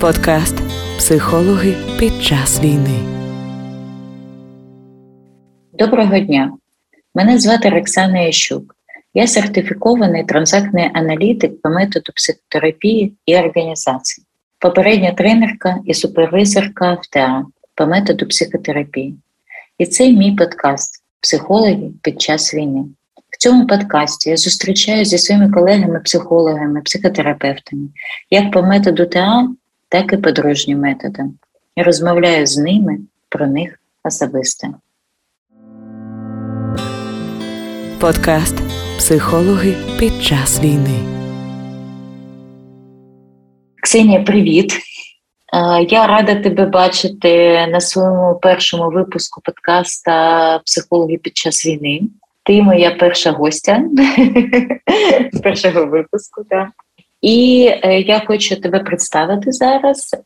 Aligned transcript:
Подкаст 0.00 0.56
Психологи 0.98 1.74
під 1.98 2.22
час 2.22 2.60
війни. 2.60 3.00
Доброго 5.72 6.18
дня. 6.18 6.52
Мене 7.14 7.38
звати 7.38 7.68
Роксана 7.68 8.20
Ящук. 8.20 8.76
Я 9.14 9.26
сертифікований 9.26 10.24
транзактний 10.24 10.90
аналітик 10.94 11.62
по 11.62 11.68
методу 11.68 12.12
психотерапії 12.14 13.12
і 13.26 13.36
організації, 13.36 14.26
попередня 14.58 15.12
тренерка 15.12 15.76
і 15.86 15.94
супервизорка 15.94 16.92
в 16.92 17.06
ТА 17.06 17.44
по 17.74 17.86
методу 17.86 18.26
психотерапії. 18.26 19.14
І 19.78 19.86
це 19.86 20.10
мій 20.10 20.32
подкаст 20.32 21.02
Психологи 21.20 21.90
під 22.02 22.20
час 22.20 22.54
війни. 22.54 22.84
В 23.30 23.36
цьому 23.38 23.66
подкасті 23.66 24.30
я 24.30 24.36
зустрічаюся 24.36 25.10
зі 25.10 25.18
своїми 25.18 25.50
колегами-психологами, 25.50 26.80
психотерапевтами, 26.80 27.88
як 28.30 28.52
по 28.52 28.62
методу 28.62 29.06
ТА, 29.06 29.48
так 29.88 30.12
і 30.12 30.16
по 30.16 30.32
дружнім 30.32 30.78
методам. 30.78 31.34
Я 31.76 31.84
розмовляю 31.84 32.46
з 32.46 32.58
ними 32.58 32.98
про 33.28 33.46
них 33.46 33.80
особисто. 34.04 34.66
Подкаст 38.00 38.56
Психологи 38.98 39.74
під 39.98 40.22
час 40.22 40.60
війни. 40.60 41.00
Ксенія, 43.82 44.22
привіт! 44.22 44.72
Я 45.88 46.06
рада 46.06 46.34
тебе 46.34 46.66
бачити 46.66 47.66
на 47.66 47.80
своєму 47.80 48.38
першому 48.42 48.90
випуску 48.90 49.40
подкаста 49.44 50.58
Психологи 50.58 51.16
під 51.16 51.36
час 51.36 51.66
війни. 51.66 52.00
Ти 52.42 52.62
моя 52.62 52.90
перша 52.90 53.32
гостя 53.32 53.84
з 55.32 55.40
першого 55.42 55.86
випуску. 55.86 56.44
Так. 56.50 56.68
І 57.22 57.68
е, 57.82 58.00
я 58.00 58.22
хочу 58.26 58.60
тебе 58.60 58.78
представити 58.78 59.52
зараз, 59.52 60.16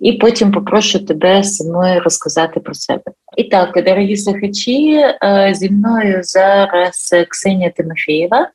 і 0.00 0.12
потім 0.12 0.52
попрошу 0.52 0.98
тебе 0.98 1.44
самою 1.44 2.00
розказати 2.00 2.60
про 2.60 2.74
себе. 2.74 3.02
І 3.36 3.44
так, 3.44 3.84
дорогі 3.84 4.16
слухачі, 4.16 4.94
е, 4.96 5.50
зі 5.54 5.70
мною 5.70 6.20
зараз 6.22 7.14
Ксенія 7.28 7.70
Тимофєєва, 7.70 8.50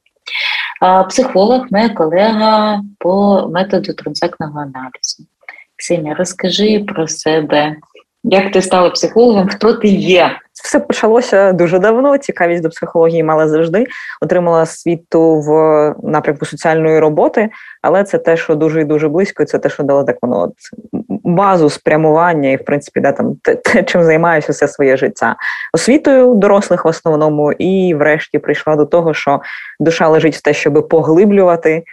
психолог, 1.09 1.65
моя 1.71 1.89
колега 1.89 2.81
по 2.99 3.47
методу 3.53 3.93
транзактного 3.93 4.59
аналізу. 4.59 5.23
Ксенія, 5.75 6.15
розкажи 6.15 6.79
про 6.79 7.07
себе, 7.07 7.75
як 8.23 8.51
ти 8.51 8.61
стала 8.61 8.89
психологом, 8.89 9.47
хто 9.47 9.73
ти 9.73 9.87
є? 9.87 10.39
Все 10.63 10.79
почалося 10.79 11.53
дуже 11.53 11.79
давно. 11.79 12.17
Цікавість 12.17 12.63
до 12.63 12.69
психології 12.69 13.23
мала 13.23 13.47
завжди. 13.47 13.85
Отримала 14.21 14.65
світу 14.65 15.39
в 15.39 15.51
напрямку 16.03 16.45
соціальної 16.45 16.99
роботи, 16.99 17.49
але 17.81 18.03
це 18.03 18.17
те, 18.17 18.37
що 18.37 18.55
дуже 18.55 18.81
і 18.81 18.85
дуже 18.85 19.09
близько, 19.09 19.45
це 19.45 19.59
те, 19.59 19.69
що 19.69 19.83
дало 19.83 20.03
так 20.03 20.17
воно 20.21 20.41
от 20.41 20.53
базу 21.23 21.69
спрямування, 21.69 22.49
і 22.49 22.55
в 22.55 22.65
принципі, 22.65 22.99
да, 22.99 23.11
там 23.11 23.35
те, 23.43 23.55
те, 23.55 23.83
чим 23.83 24.03
займаюся 24.03 24.51
все 24.51 24.67
своє 24.67 24.97
життя, 24.97 25.35
освітою 25.73 26.35
дорослих 26.35 26.85
в 26.85 26.87
основному, 26.87 27.51
і 27.51 27.95
врешті 27.95 28.39
прийшла 28.39 28.75
до 28.75 28.85
того, 28.85 29.13
що 29.13 29.41
душа 29.79 30.07
лежить 30.07 30.35
в 30.35 30.41
те, 30.41 30.53
щоб 30.53 30.87
поглиблювати. 30.89 31.83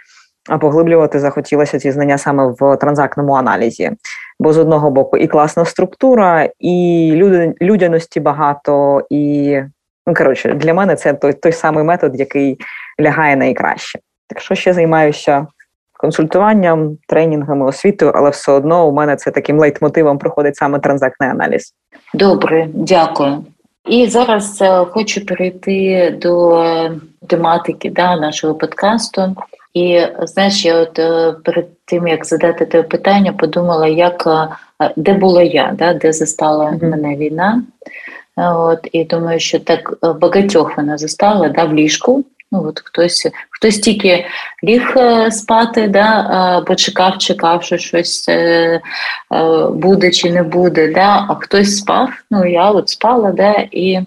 Поглиблювати 0.61 1.19
захотілося 1.19 1.79
ці 1.79 1.91
знання 1.91 2.17
саме 2.17 2.53
в 2.59 2.77
транзактному 2.77 3.33
аналізі. 3.33 3.91
Бо 4.39 4.53
з 4.53 4.57
одного 4.57 4.91
боку 4.91 5.17
і 5.17 5.27
класна 5.27 5.65
структура, 5.65 6.49
і 6.59 7.11
людяності 7.61 8.19
багато, 8.19 9.01
і 9.09 9.57
ну 10.07 10.13
коротше, 10.13 10.53
для 10.53 10.73
мене 10.73 10.95
це 10.95 11.13
той 11.13 11.33
той 11.33 11.51
самий 11.51 11.83
метод, 11.83 12.19
який 12.19 12.57
лягає 13.01 13.35
найкраще. 13.35 13.99
Так 14.27 14.39
що 14.39 14.55
ще 14.55 14.73
займаюся 14.73 15.47
консультуванням, 15.93 16.97
тренінгами, 17.07 17.65
освітою, 17.65 18.11
але 18.15 18.29
все 18.29 18.51
одно 18.51 18.87
у 18.87 18.91
мене 18.91 19.15
це 19.15 19.31
таким 19.31 19.59
лейтмотивом 19.59 20.17
проходить 20.17 20.55
саме 20.55 20.79
транзактний 20.79 21.29
аналіз. 21.29 21.73
Добре, 22.13 22.67
дякую. 22.73 23.45
І 23.87 24.07
зараз 24.07 24.61
е, 24.61 24.85
хочу 24.85 25.25
перейти 25.25 26.09
до 26.21 26.63
тематики 27.27 27.89
да, 27.89 28.15
нашого 28.15 28.55
подкасту. 28.55 29.35
І 29.77 30.07
знаєш, 30.21 30.65
я 30.65 30.79
от 30.79 30.99
е, 30.99 31.35
перед 31.43 31.65
тим 31.85 32.07
як 32.07 32.25
задати 32.25 32.65
те 32.65 32.83
питання, 32.83 33.33
подумала, 33.33 33.87
як 33.87 34.27
е, 34.27 34.91
де 34.95 35.13
була 35.13 35.43
я, 35.43 35.73
да, 35.77 35.93
де 35.93 36.13
застала 36.13 36.65
mm-hmm. 36.65 36.89
мене 36.89 37.15
війна. 37.15 37.63
От, 38.35 38.87
І 38.91 39.03
думаю, 39.03 39.39
що 39.39 39.59
так 39.59 39.93
е, 40.03 40.13
багатьох 40.13 40.77
вона 40.77 40.97
застала 40.97 41.49
да, 41.49 41.63
в 41.63 41.73
ліжку. 41.73 42.25
Ну, 42.51 42.65
от 42.67 42.81
Хтось 42.83 43.27
хтось 43.49 43.79
тільки 43.79 44.25
ліг 44.63 44.95
спати, 45.29 45.87
да, 45.87 46.63
бо 46.67 46.75
чекав, 46.75 47.17
чекав, 47.17 47.63
що 47.63 47.77
щось 47.77 48.29
буде 49.71 50.11
чи 50.11 50.31
не 50.31 50.43
буде, 50.43 50.93
да, 50.93 51.25
а 51.29 51.35
хтось 51.35 51.77
спав. 51.77 52.09
Ну, 52.31 52.45
я 52.45 52.71
от 52.71 52.89
спала 52.89 53.31
да, 53.31 53.67
і 53.71 53.99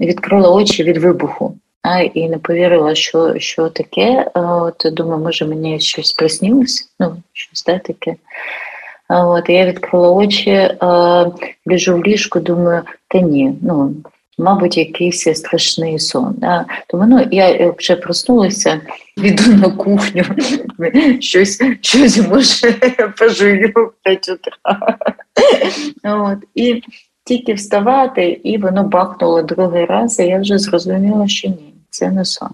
відкрила 0.00 0.50
очі 0.50 0.82
від 0.82 0.96
вибуху 0.96 1.54
і 2.14 2.28
не 2.28 2.38
повірила, 2.38 2.94
що 2.94 3.38
що 3.38 3.68
таке. 3.68 4.30
От 4.34 4.86
думаю, 4.92 5.22
може 5.22 5.44
мені 5.44 5.80
щось 5.80 6.12
приснилось, 6.12 6.88
ну 7.00 7.16
щось 7.32 7.64
да, 7.64 7.78
таке. 7.78 8.14
От 9.08 9.48
я 9.48 9.66
відкрила 9.66 10.10
очі, 10.10 10.70
біжу 11.66 11.96
в 11.96 12.04
ліжку, 12.04 12.40
думаю, 12.40 12.82
та 13.08 13.20
ні, 13.20 13.52
ну. 13.62 13.94
Мабуть, 14.38 14.76
якийсь 14.76 15.36
страшний 15.38 15.98
сон. 15.98 16.34
Да? 16.36 16.64
Тому 16.86 17.06
ну, 17.06 17.28
я 17.30 17.74
вже 17.78 17.96
проснулася, 17.96 18.80
йду 19.16 19.52
на 19.52 19.70
кухню, 19.70 20.24
щось 21.20 21.62
щось 21.80 22.28
може 22.28 22.72
пожую 23.18 23.72
в 23.76 23.92
5 24.04 24.28
утра. 24.28 24.78
От. 26.04 26.38
І 26.54 26.82
тільки 27.24 27.54
вставати, 27.54 28.40
і 28.44 28.58
воно 28.58 28.84
бахнуло 28.84 29.42
другий 29.42 29.84
раз, 29.84 30.20
і 30.20 30.24
я 30.24 30.40
вже 30.40 30.58
зрозуміла, 30.58 31.28
що 31.28 31.48
ні 31.48 31.75
це 31.96 32.10
не 32.10 32.24
сон. 32.24 32.50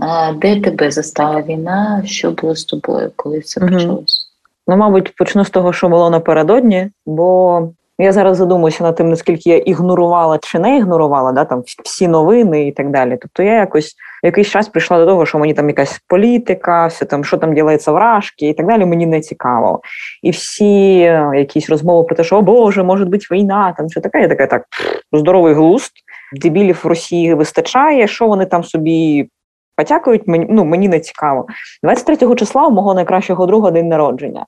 А 0.00 0.32
Де 0.32 0.60
тебе 0.60 0.90
застала 0.90 1.42
війна? 1.42 2.02
Що 2.04 2.30
було 2.30 2.56
з 2.56 2.64
тобою, 2.64 3.10
коли 3.16 3.42
угу. 3.60 3.70
почалось? 3.70 4.26
Ну, 4.68 4.76
мабуть, 4.76 5.16
почну 5.16 5.44
з 5.44 5.50
того, 5.50 5.72
що 5.72 5.88
було 5.88 6.10
напередодні, 6.10 6.90
бо 7.06 7.62
я 7.98 8.12
зараз 8.12 8.36
задумуюся 8.36 8.84
над 8.84 8.96
тим, 8.96 9.10
наскільки 9.10 9.50
я 9.50 9.56
ігнорувала 9.56 10.38
чи 10.42 10.58
не 10.58 10.78
ігнорувала 10.78 11.32
да, 11.32 11.44
там 11.44 11.62
всі 11.84 12.08
новини 12.08 12.66
і 12.66 12.72
так 12.72 12.90
далі. 12.90 13.18
Тобто 13.20 13.42
я 13.42 13.54
якось 13.54 13.94
якийсь 14.22 14.48
час 14.48 14.68
прийшла 14.68 14.98
до 14.98 15.06
того, 15.06 15.26
що 15.26 15.38
мені 15.38 15.54
там 15.54 15.68
якась 15.68 16.00
політика, 16.06 16.86
все 16.86 17.04
там, 17.04 17.24
що 17.24 17.36
там 17.36 17.54
ділається 17.54 17.92
вражки 17.92 18.48
і 18.48 18.54
так 18.54 18.66
далі, 18.66 18.86
мені 18.86 19.06
не 19.06 19.20
цікаво. 19.20 19.80
І 20.22 20.30
всі 20.30 21.00
е, 21.00 21.30
якісь 21.34 21.70
розмови 21.70 22.04
про 22.04 22.16
те, 22.16 22.24
що 22.24 22.36
о 22.36 22.42
Боже, 22.42 22.82
може 22.82 23.04
бути 23.04 23.26
війна, 23.30 23.74
там 23.76 23.90
що 23.90 24.00
таке, 24.00 24.20
я 24.20 24.28
така 24.28 24.46
так 24.46 24.64
здоровий 25.12 25.54
глузд 25.54 25.92
дебілів 26.32 26.80
в 26.84 26.86
Росії 26.86 27.34
вистачає, 27.34 28.08
що 28.08 28.26
вони 28.26 28.46
там 28.46 28.64
собі 28.64 29.28
потякають, 29.76 30.26
мені 30.26 30.46
ну, 30.50 30.64
мені 30.64 30.88
не 30.88 31.00
цікаво. 31.00 31.46
23 31.82 32.34
числа 32.34 32.66
у 32.66 32.70
мого 32.70 32.94
найкращого 32.94 33.46
друга 33.46 33.70
день 33.70 33.88
народження. 33.88 34.46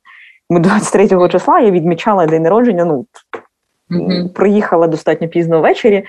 23 0.50 1.28
числа 1.28 1.60
я 1.60 1.70
відмічала 1.70 2.26
день 2.26 2.42
народження, 2.42 2.84
ну 2.84 3.06
mm-hmm. 3.90 4.32
приїхала 4.32 4.86
достатньо 4.86 5.28
пізно 5.28 5.60
ввечері, 5.60 6.04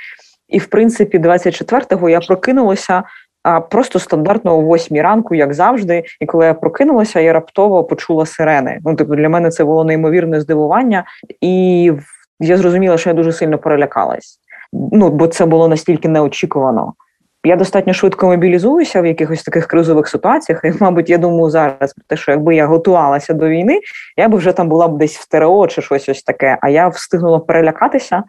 і, 0.50 0.60
в 0.60 0.66
принципі, 0.66 1.20
24-го 1.20 2.10
я 2.10 2.20
прокинулася. 2.20 3.04
А 3.44 3.60
просто 3.60 4.00
стандартно 4.00 4.58
о 4.58 4.76
8 4.76 4.98
ранку, 4.98 5.36
як 5.36 5.54
завжди, 5.54 6.04
і 6.20 6.26
коли 6.26 6.46
я 6.46 6.54
прокинулася, 6.54 7.20
я 7.20 7.34
раптово 7.34 7.84
почула 7.84 8.26
сирени. 8.26 8.80
Ну, 8.86 8.96
типу, 8.96 9.16
для 9.16 9.30
мене 9.30 9.50
це 9.50 9.64
було 9.64 9.84
неймовірне 9.84 10.42
здивування, 10.42 11.04
і 11.42 11.92
я 12.40 12.58
зрозуміла, 12.58 12.98
що 12.98 13.10
я 13.10 13.14
дуже 13.14 13.32
сильно 13.32 13.58
перелякалась 13.58 14.40
ну 14.92 15.10
бо 15.10 15.28
це 15.28 15.46
було 15.46 15.68
настільки 15.68 16.10
неочікувано. 16.10 16.94
Я 17.46 17.56
достатньо 17.56 17.94
швидко 17.94 18.28
мобілізуюся 18.28 19.02
в 19.02 19.06
якихось 19.06 19.44
таких 19.44 19.68
кризових 19.68 20.08
ситуаціях. 20.08 20.62
І, 20.64 20.74
мабуть, 20.80 21.10
я 21.10 21.18
думаю 21.18 21.50
зараз 21.50 21.94
про 21.94 22.04
те, 22.08 22.18
що 22.18 22.32
якби 22.32 22.56
я 22.56 22.66
готувалася 22.66 23.34
до 23.34 23.50
війни, 23.50 23.80
я 24.18 24.30
б 24.30 24.36
вже 24.36 24.52
там 24.52 24.70
була 24.70 24.88
б 24.88 24.98
десь 24.98 25.18
в 25.18 25.30
ТРО 25.30 25.68
чи 25.68 25.82
щось 25.82 26.10
ось 26.10 26.24
таке. 26.24 26.58
А 26.62 26.70
я 26.70 26.88
встигнула 26.88 27.40
перелякатися. 27.40 28.24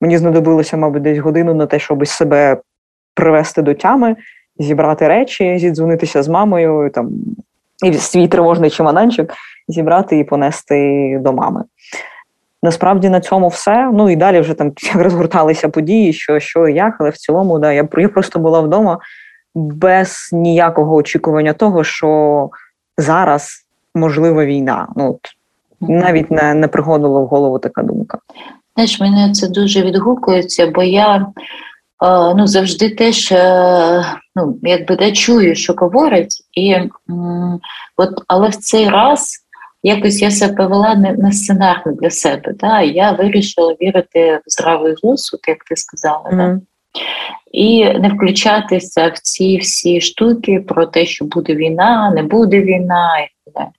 Мені 0.00 0.18
знадобилося, 0.18 0.76
мабуть, 0.76 1.02
десь 1.02 1.18
годину 1.18 1.54
на 1.54 1.66
те, 1.66 1.78
щоб 1.78 2.06
себе 2.06 2.56
привести 3.14 3.62
до 3.62 3.74
тями, 3.74 4.16
зібрати 4.58 5.08
речі, 5.08 5.58
зідзвонитися 5.58 6.22
з 6.22 6.28
мамою, 6.28 6.90
там 6.94 7.10
і 7.84 7.92
свій 7.94 8.28
тривожний 8.28 8.70
чемоданчик 8.70 9.34
зібрати 9.68 10.18
і 10.18 10.24
понести 10.24 11.18
до 11.20 11.32
мами. 11.32 11.64
Насправді 12.62 13.08
на 13.08 13.20
цьому 13.20 13.48
все. 13.48 13.90
Ну 13.92 14.10
і 14.10 14.16
далі 14.16 14.40
вже 14.40 14.54
там 14.54 14.72
як 14.94 14.96
розгорталися 14.96 15.68
події, 15.68 16.12
що 16.12 16.40
що 16.40 16.68
і 16.68 16.74
як, 16.74 16.96
але 17.00 17.10
в 17.10 17.16
цілому, 17.16 17.58
да, 17.58 17.72
я 17.72 17.88
я 17.96 18.08
просто 18.08 18.38
була 18.38 18.60
вдома 18.60 18.98
без 19.54 20.30
ніякого 20.32 20.94
очікування 20.94 21.52
того, 21.52 21.84
що 21.84 22.50
зараз 22.98 23.66
можлива 23.94 24.44
війна. 24.44 24.88
Ну 24.96 25.18
навіть 25.80 26.30
не 26.30 26.54
не 26.54 26.68
приходила 26.68 27.20
в 27.20 27.26
голову 27.26 27.58
така 27.58 27.82
думка. 27.82 28.18
Знаєш, 28.74 29.00
мене 29.00 29.32
це 29.32 29.48
дуже 29.48 29.82
відгукується, 29.82 30.66
бо 30.66 30.82
я 30.82 31.26
ну, 32.36 32.46
завжди 32.46 32.90
теж 32.90 33.32
ну, 34.36 34.58
якби 34.62 34.96
де 34.96 35.12
чую, 35.12 35.54
що 35.54 35.72
говорять, 35.72 36.42
і 36.52 36.76
от, 37.96 38.10
але 38.28 38.48
в 38.48 38.56
цей 38.56 38.88
раз 38.88 39.41
якось 39.82 40.22
я 40.22 40.30
себе 40.30 40.54
повела 40.54 40.94
не, 40.94 41.12
не 41.12 41.32
сценарно 41.32 41.92
для 41.92 42.10
себе. 42.10 42.54
Да? 42.60 42.80
Я 42.80 43.12
вирішила 43.12 43.76
вірити 43.80 44.36
в 44.36 44.42
здравий 44.46 44.94
глузд, 45.02 45.40
як 45.48 45.64
ти 45.64 45.76
сказала. 45.76 46.30
Mm-hmm. 46.30 46.36
Да? 46.36 46.60
І 47.52 47.84
не 47.84 48.08
включатися 48.08 49.08
в 49.08 49.18
ці 49.18 49.56
всі 49.56 50.00
штуки 50.00 50.64
про 50.68 50.86
те, 50.86 51.06
що 51.06 51.24
буде 51.24 51.54
війна, 51.54 52.10
не 52.10 52.22
буде 52.22 52.60
війна 52.60 53.18
і 53.18 53.28
так 53.44 53.54
далі. 53.54 53.72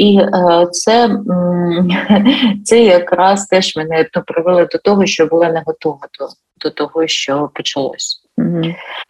І 0.00 0.18
е, 0.18 0.66
це 0.70 1.10
це 2.64 2.82
якраз 2.82 3.46
теж 3.46 3.76
мене 3.76 4.06
ну, 4.16 4.22
привело 4.26 4.64
до 4.64 4.78
того, 4.78 5.06
що 5.06 5.26
була 5.26 5.52
не 5.52 5.62
готова 5.66 6.08
до, 6.18 6.28
до 6.60 6.70
того, 6.70 7.06
що 7.06 7.50
почалось. 7.54 8.25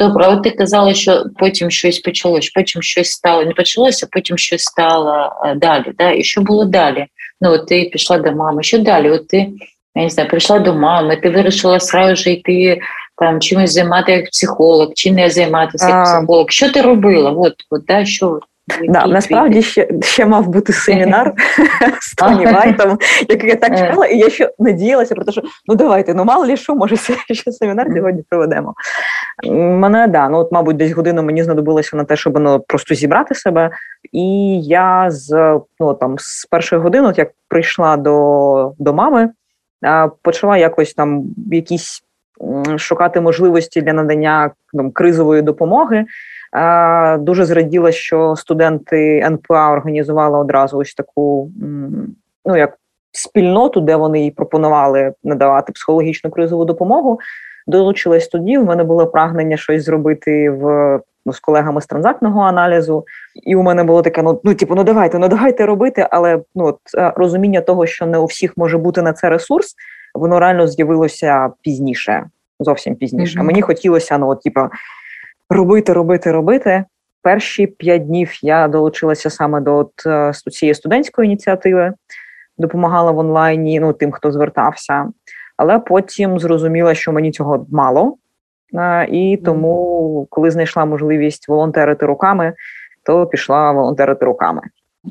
Добре, 0.00 0.26
от 0.26 0.42
ти 0.42 0.50
казала, 0.50 0.94
що 0.94 1.24
потім 1.38 1.70
щось 1.70 1.98
почалось, 1.98 2.50
потім 2.50 2.82
щось 2.82 3.10
стало, 3.10 3.44
не 3.44 3.52
почалося, 3.52 4.08
потім 4.12 4.38
щось 4.38 4.62
стало 4.62 5.32
е, 5.44 5.54
далі. 5.54 5.92
Да? 5.98 6.12
І 6.12 6.22
що 6.22 6.40
було 6.40 6.64
далі? 6.64 7.06
Ну, 7.40 7.52
от 7.52 7.66
ти 7.66 7.90
пішла 7.92 8.18
до 8.18 8.32
мами, 8.32 8.62
що 8.62 8.78
далі? 8.78 9.10
От 9.10 9.28
ти 9.28 9.48
я 9.94 10.02
не 10.02 10.10
знаю, 10.10 10.28
прийшла 10.28 10.58
до 10.58 10.74
мами, 10.74 11.16
ти 11.16 11.30
вирішила 11.30 11.80
сразу 11.80 12.16
ж 12.16 12.30
йти 12.30 12.80
там 13.16 13.40
чимось 13.40 13.72
займати 13.72 14.12
як 14.12 14.30
психолог, 14.30 14.92
чи 14.94 15.12
не 15.12 15.30
займатися 15.30 15.88
як 15.88 16.04
психолог. 16.04 16.50
Що 16.50 16.72
ти 16.72 16.82
робила? 16.82 17.30
От, 17.30 17.54
от, 17.70 17.84
да, 17.84 18.04
що 18.04 18.40
Да, 18.88 19.06
насправді 19.06 19.62
ще 19.62 19.88
ще 20.02 20.26
мав 20.26 20.48
бути 20.48 20.72
семінар 20.72 21.32
з 22.00 22.14
Тоні 22.14 22.46
Вайтом, 22.46 22.98
який 23.28 23.50
я 23.50 23.56
так 23.56 23.72
е. 23.72 23.76
чекала, 23.76 24.06
і 24.06 24.18
я 24.18 24.30
ще 24.30 24.50
надіялася 24.58 25.14
про 25.14 25.24
те, 25.24 25.32
що 25.32 25.42
ну 25.66 25.74
давайте, 25.74 26.14
ну 26.14 26.24
мало 26.24 26.46
лі 26.46 26.56
що, 26.56 26.74
може, 26.74 26.96
ще 27.30 27.52
семінар 27.52 27.86
сьогодні 27.96 28.24
проведемо. 28.30 28.74
Мене 29.52 30.06
да, 30.06 30.28
ну 30.28 30.38
от, 30.38 30.52
мабуть, 30.52 30.76
десь 30.76 30.92
годину 30.92 31.22
мені 31.22 31.42
знадобилося 31.42 31.96
на 31.96 32.04
те, 32.04 32.16
щоб 32.16 32.38
ну, 32.38 32.60
просто 32.60 32.94
зібрати 32.94 33.34
себе. 33.34 33.70
І 34.12 34.60
я 34.62 35.06
з 35.10 35.60
ну 35.80 35.94
там 35.94 36.16
з 36.18 36.46
першої 36.50 36.82
години, 36.82 37.08
от 37.08 37.18
як 37.18 37.30
прийшла 37.48 37.96
до 37.96 38.72
до 38.78 38.94
мами, 38.94 39.30
почала 40.22 40.56
якось 40.56 40.94
там 40.94 41.24
якісь 41.52 42.02
шукати 42.76 43.20
можливості 43.20 43.82
для 43.82 43.92
надання 43.92 44.50
там, 44.72 44.90
кризової 44.90 45.42
допомоги. 45.42 46.06
Дуже 47.18 47.44
зраділа, 47.44 47.92
що 47.92 48.36
студенти 48.36 49.18
НПА 49.18 49.70
організували 49.70 50.38
одразу 50.38 50.78
ось 50.78 50.94
таку 50.94 51.50
ну 52.44 52.56
як 52.56 52.78
спільноту, 53.12 53.80
де 53.80 53.96
вони 53.96 54.20
їй 54.20 54.30
пропонували 54.30 55.12
надавати 55.24 55.72
психологічну 55.72 56.30
кризову 56.30 56.64
допомогу. 56.64 57.20
Долучилась 57.66 58.28
тоді. 58.28 58.58
В 58.58 58.64
мене 58.64 58.84
було 58.84 59.06
прагнення 59.06 59.56
щось 59.56 59.84
зробити 59.84 60.50
в 60.50 61.00
ну, 61.26 61.32
з 61.32 61.40
колегами 61.40 61.80
з 61.80 61.86
транзактного 61.86 62.40
аналізу, 62.40 63.04
і 63.34 63.56
у 63.56 63.62
мене 63.62 63.84
було 63.84 64.02
таке: 64.02 64.22
ну 64.22 64.40
ну 64.44 64.54
типу, 64.54 64.74
ну 64.74 64.84
давайте, 64.84 65.18
ну 65.18 65.28
давайте 65.28 65.66
робити, 65.66 66.06
але 66.10 66.40
ну 66.54 66.66
от 66.66 66.78
розуміння 66.94 67.60
того, 67.60 67.86
що 67.86 68.06
не 68.06 68.18
у 68.18 68.24
всіх 68.24 68.56
може 68.56 68.78
бути 68.78 69.02
на 69.02 69.12
це 69.12 69.28
ресурс, 69.28 69.74
воно 70.14 70.40
реально 70.40 70.66
з'явилося 70.66 71.50
пізніше, 71.62 72.24
зовсім 72.60 72.94
пізніше. 72.94 73.38
Mm-hmm. 73.38 73.42
Мені 73.42 73.62
хотілося 73.62 74.18
ну, 74.18 74.28
от, 74.28 74.42
типу, 74.42 74.60
робити, 75.50 75.92
робити, 75.92 76.32
робити. 76.32 76.84
Перші 77.22 77.66
п'ять 77.66 78.06
днів 78.06 78.30
я 78.42 78.68
долучилася 78.68 79.30
саме 79.30 79.60
до 79.60 79.76
от, 79.76 80.06
е, 80.06 80.32
цієї 80.50 80.74
студентської 80.74 81.26
ініціативи, 81.26 81.92
допомагала 82.58 83.10
в 83.10 83.18
онлайні 83.18 83.80
ну, 83.80 83.92
тим, 83.92 84.12
хто 84.12 84.32
звертався, 84.32 85.06
але 85.56 85.78
потім 85.78 86.38
зрозуміла, 86.38 86.94
що 86.94 87.12
мені 87.12 87.30
цього 87.30 87.66
мало. 87.70 88.16
Е, 88.74 89.06
і 89.10 89.36
тому, 89.36 90.26
коли 90.30 90.50
знайшла 90.50 90.84
можливість 90.84 91.48
волонтерити 91.48 92.06
руками, 92.06 92.52
то 93.02 93.26
пішла 93.26 93.72
волонтерити 93.72 94.26
руками. 94.26 94.62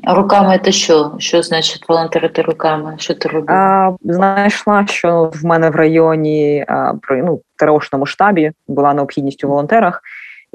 А 0.04 0.14
Руками 0.14 0.60
це 0.64 0.72
що? 0.72 1.12
Що 1.18 1.42
значить 1.42 1.88
волонтерити 1.88 2.42
руками? 2.42 2.94
Що 2.98 3.14
ти 3.14 3.28
робила? 3.28 3.96
Знайшла, 4.02 4.86
що 4.86 5.30
в 5.34 5.44
мене 5.44 5.70
в 5.70 5.76
районі 5.76 6.64
а, 6.68 6.92
при 7.02 7.22
ну, 7.22 7.40
терошному 7.56 8.06
штабі 8.06 8.52
була 8.68 8.94
необхідність 8.94 9.44
у 9.44 9.48
волонтерах, 9.48 10.02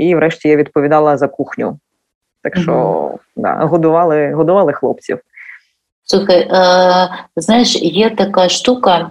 і 0.01 0.15
врешті 0.15 0.49
я 0.49 0.55
відповідала 0.55 1.17
за 1.17 1.27
кухню. 1.27 1.79
Так 2.43 2.57
що 2.57 2.73
угу. 2.73 3.19
да, 3.35 3.53
годували 3.53 4.33
годували 4.33 4.73
хлопців. 4.73 5.19
Слухай, 6.03 6.39
е, 6.39 7.09
знаєш, 7.35 7.81
є 7.81 8.09
така 8.09 8.49
штука, 8.49 9.09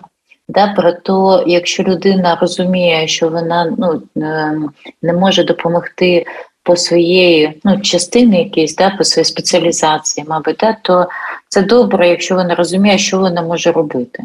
да, 0.48 0.75
про 0.75 0.92
те, 0.92 1.44
якщо 1.50 1.82
людина 1.82 2.38
розуміє, 2.40 3.08
що 3.08 3.28
вона 3.28 3.75
ну, 3.78 4.02
е, 4.16 4.56
не 5.02 5.12
може 5.12 5.44
допомогти 5.44 6.26
по 6.62 6.76
своєї 6.76 7.60
ну, 7.64 7.81
частини 7.81 8.38
якісь, 8.38 8.76
да, 8.76 8.90
по 8.90 9.04
своїй 9.04 9.25
спеціалізації, 9.25 10.26
мабуть, 10.28 10.56
да, 10.60 10.76
то 10.82 11.08
це 11.48 11.62
добре, 11.62 12.08
якщо 12.08 12.34
вона 12.34 12.54
розуміє, 12.54 12.98
що 12.98 13.19
вона 13.19 13.42
може 13.42 13.72
робити. 13.72 14.22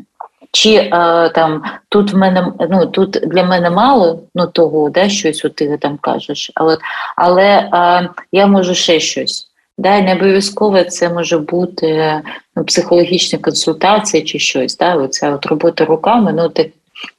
Чи 0.55 0.89
а, 0.91 1.29
там 1.29 1.63
тут 1.89 2.13
в 2.13 2.17
мене 2.17 2.53
ну 2.69 2.85
тут 2.85 3.09
для 3.11 3.43
мене 3.43 3.69
мало 3.69 4.19
ну 4.35 4.47
того, 4.47 4.89
да, 4.89 5.09
щось 5.09 5.45
от 5.45 5.55
ти 5.55 5.77
там 5.77 5.97
кажеш, 5.97 6.51
але 6.55 6.77
але 7.15 7.69
а, 7.71 8.01
я 8.31 8.47
можу 8.47 8.75
ще 8.75 8.99
щось. 8.99 9.47
Да, 9.77 10.01
не 10.01 10.13
обов'язково 10.13 10.83
це 10.83 11.09
може 11.09 11.37
бути 11.37 12.21
ну, 12.55 12.63
психологічна 12.63 13.39
консультація 13.39 14.23
чи 14.23 14.39
щось. 14.39 14.77
Да, 14.77 14.95
Оця 14.95 15.31
от 15.31 15.45
робота 15.45 15.85
руками, 15.85 16.33
ну 16.33 16.49
так 16.49 16.67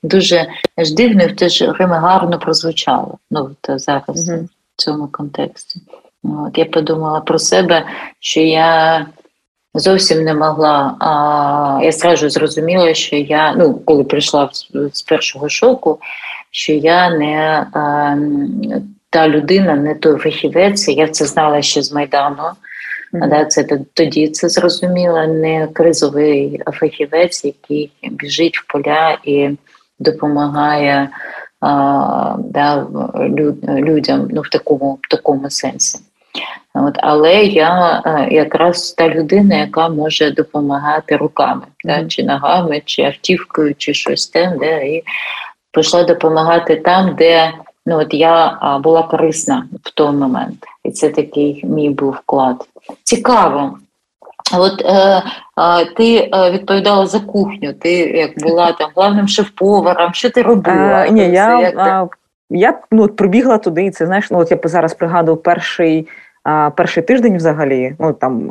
дуже 0.02 0.46
ж 0.78 0.94
дивно, 0.94 1.28
теж 1.28 1.62
гарно 1.78 2.38
прозвучало. 2.38 3.18
Ну, 3.30 3.50
от 3.64 3.80
зараз. 3.80 4.30
Mm-hmm 4.30 4.48
в 4.76 4.82
цьому 4.82 5.08
контексті. 5.08 5.80
От, 6.22 6.58
Я 6.58 6.64
подумала 6.64 7.20
про 7.20 7.38
себе, 7.38 7.86
що 8.20 8.40
я 8.40 9.06
зовсім 9.78 10.24
не 10.24 10.34
могла. 10.34 10.96
А 11.00 11.84
я 11.84 11.92
зразу 11.92 12.30
зрозуміла, 12.30 12.94
що 12.94 13.16
я, 13.16 13.54
ну, 13.58 13.74
коли 13.74 14.04
прийшла 14.04 14.50
з 14.92 15.02
першого 15.02 15.48
шоку, 15.48 15.98
що 16.50 16.72
я 16.72 17.10
не 17.10 17.66
а, 17.72 18.16
та 19.10 19.28
людина, 19.28 19.74
не 19.74 19.94
той 19.94 20.18
фахівець, 20.18 20.88
я 20.88 21.08
це 21.08 21.24
знала 21.24 21.62
ще 21.62 21.82
з 21.82 21.92
Майдану. 21.92 22.42
Да, 23.12 23.44
це 23.44 23.78
Тоді 23.94 24.28
це 24.28 24.48
зрозуміла, 24.48 25.26
не 25.26 25.68
кризовий 25.72 26.62
фахівець, 26.72 27.44
який 27.44 27.90
біжить 28.02 28.58
в 28.58 28.66
поля 28.72 29.18
і 29.24 29.50
допомагає 29.98 31.08
да, 32.38 32.86
людям 33.66 34.28
ну, 34.30 34.40
в 34.40 34.48
такому 34.48 34.98
в 35.02 35.08
такому 35.08 35.50
сенсі. 35.50 35.98
От, 36.74 36.94
Але 37.02 37.44
я 37.44 38.02
якраз 38.30 38.92
та 38.92 39.08
людина, 39.08 39.56
яка 39.56 39.88
може 39.88 40.30
допомагати 40.30 41.16
руками, 41.16 41.62
да, 41.84 42.04
чи 42.04 42.24
ногами, 42.24 42.82
чи 42.84 43.02
автівкою, 43.02 43.74
чи 43.74 43.94
щось 43.94 44.26
там, 44.26 44.58
де 44.58 44.86
і 44.86 45.02
прийшла 45.72 46.04
допомагати 46.04 46.76
там, 46.76 47.14
де 47.18 47.52
ну, 47.86 47.98
от 47.98 48.14
я 48.14 48.58
була 48.82 49.02
корисна 49.02 49.66
в 49.84 49.90
той 49.90 50.12
момент. 50.12 50.64
І 50.84 50.90
це 50.90 51.08
такий 51.08 51.64
мій 51.64 51.90
був 51.90 52.10
вклад. 52.12 52.56
Цікаво. 53.02 53.78
От 54.54 54.82
е, 54.84 55.22
е, 55.58 55.84
ти 55.84 56.30
е, 56.34 56.50
відповідала 56.50 57.06
за 57.06 57.20
кухню, 57.20 57.72
ти 57.72 57.92
як 57.92 58.30
була 58.38 58.72
там 58.78 58.90
главним 58.96 59.28
шеф-поваром, 59.28 60.14
що 60.14 60.30
ти 60.30 60.42
робила? 60.42 61.06
Е, 61.06 61.10
ні, 61.10 61.22
я 61.22 61.60
як 61.60 61.78
а, 61.78 62.08
я 62.50 62.78
ну, 62.90 63.08
прибігла 63.08 63.58
туди, 63.58 63.84
і 63.84 63.90
це 63.90 64.06
знаєш, 64.06 64.30
ну 64.30 64.38
от 64.38 64.50
я 64.50 64.58
зараз 64.64 64.94
пригадую 64.94 65.36
перший 65.36 66.08
перший 66.76 67.02
тиждень 67.02 67.36
взагалі, 67.36 67.94
ну 67.98 68.12
там 68.12 68.50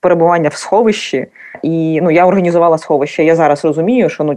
перебування 0.00 0.48
в 0.48 0.54
сховищі, 0.54 1.26
і 1.62 2.00
ну 2.02 2.10
я 2.10 2.26
організувала 2.26 2.78
сховище. 2.78 3.24
Я 3.24 3.36
зараз 3.36 3.64
розумію, 3.64 4.08
що 4.08 4.24
ну 4.24 4.36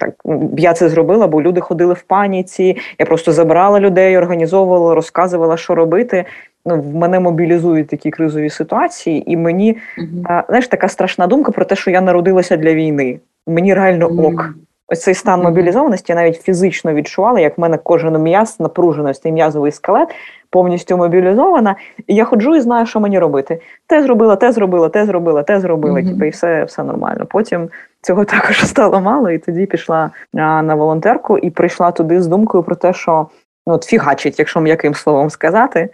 так 0.00 0.14
я 0.56 0.72
це 0.72 0.88
зробила, 0.88 1.26
бо 1.26 1.42
люди 1.42 1.60
ходили 1.60 1.94
в 1.94 2.02
паніці. 2.02 2.76
Я 2.98 3.06
просто 3.06 3.32
забирала 3.32 3.80
людей, 3.80 4.18
організовувала, 4.18 4.94
розказувала, 4.94 5.56
що 5.56 5.74
робити 5.74 6.24
ну, 6.66 6.80
в 6.80 6.94
мене 6.94 7.20
мобілізують 7.20 7.88
такі 7.88 8.10
кризові 8.10 8.50
ситуації, 8.50 9.32
і 9.32 9.36
мені 9.36 9.76
uh-huh. 9.98 10.42
знаєш, 10.48 10.68
така 10.68 10.88
страшна 10.88 11.26
думка 11.26 11.52
про 11.52 11.64
те, 11.64 11.76
що 11.76 11.90
я 11.90 12.00
народилася 12.00 12.56
для 12.56 12.74
війни. 12.74 13.20
Мені 13.46 13.74
реально 13.74 14.06
ок. 14.06 14.54
Ось 14.88 15.02
цей 15.02 15.14
стан 15.14 15.42
мобілізованості 15.42 16.12
я 16.12 16.16
навіть 16.16 16.42
фізично 16.42 16.94
відчувала, 16.94 17.40
як 17.40 17.58
в 17.58 17.60
мене 17.60 17.78
кожен 17.82 18.18
м'яз, 18.22 18.60
напруженості, 18.60 19.32
м'язовий 19.32 19.72
скелет 19.72 20.08
повністю 20.54 20.96
мобілізована. 20.96 21.76
І 22.06 22.14
я 22.14 22.24
ходжу 22.24 22.56
і 22.56 22.60
знаю, 22.60 22.86
що 22.86 23.00
мені 23.00 23.18
робити. 23.18 23.60
Те 23.86 24.02
зробила, 24.02 24.36
те 24.36 24.52
зробила, 24.52 24.88
те 24.88 25.06
зробила, 25.06 25.42
те 25.42 25.60
зробила. 25.60 26.00
Mm-hmm. 26.00 26.12
Типу, 26.12 26.24
і 26.24 26.30
все 26.30 26.64
все 26.64 26.84
нормально. 26.84 27.26
Потім 27.30 27.68
цього 28.02 28.24
також 28.34 28.66
стало 28.66 29.00
мало, 29.00 29.30
і 29.30 29.38
тоді 29.38 29.66
пішла 29.66 30.10
а, 30.34 30.62
на 30.62 30.74
волонтерку 30.74 31.38
і 31.38 31.50
прийшла 31.50 31.90
туди 31.90 32.22
з 32.22 32.26
думкою 32.26 32.64
про 32.64 32.74
те, 32.74 32.92
що 32.92 33.26
ну, 33.66 33.74
от 33.74 33.84
фігачить, 33.84 34.38
якщо 34.38 34.60
м'яким 34.60 34.94
словом 34.94 35.30
сказати. 35.30 35.88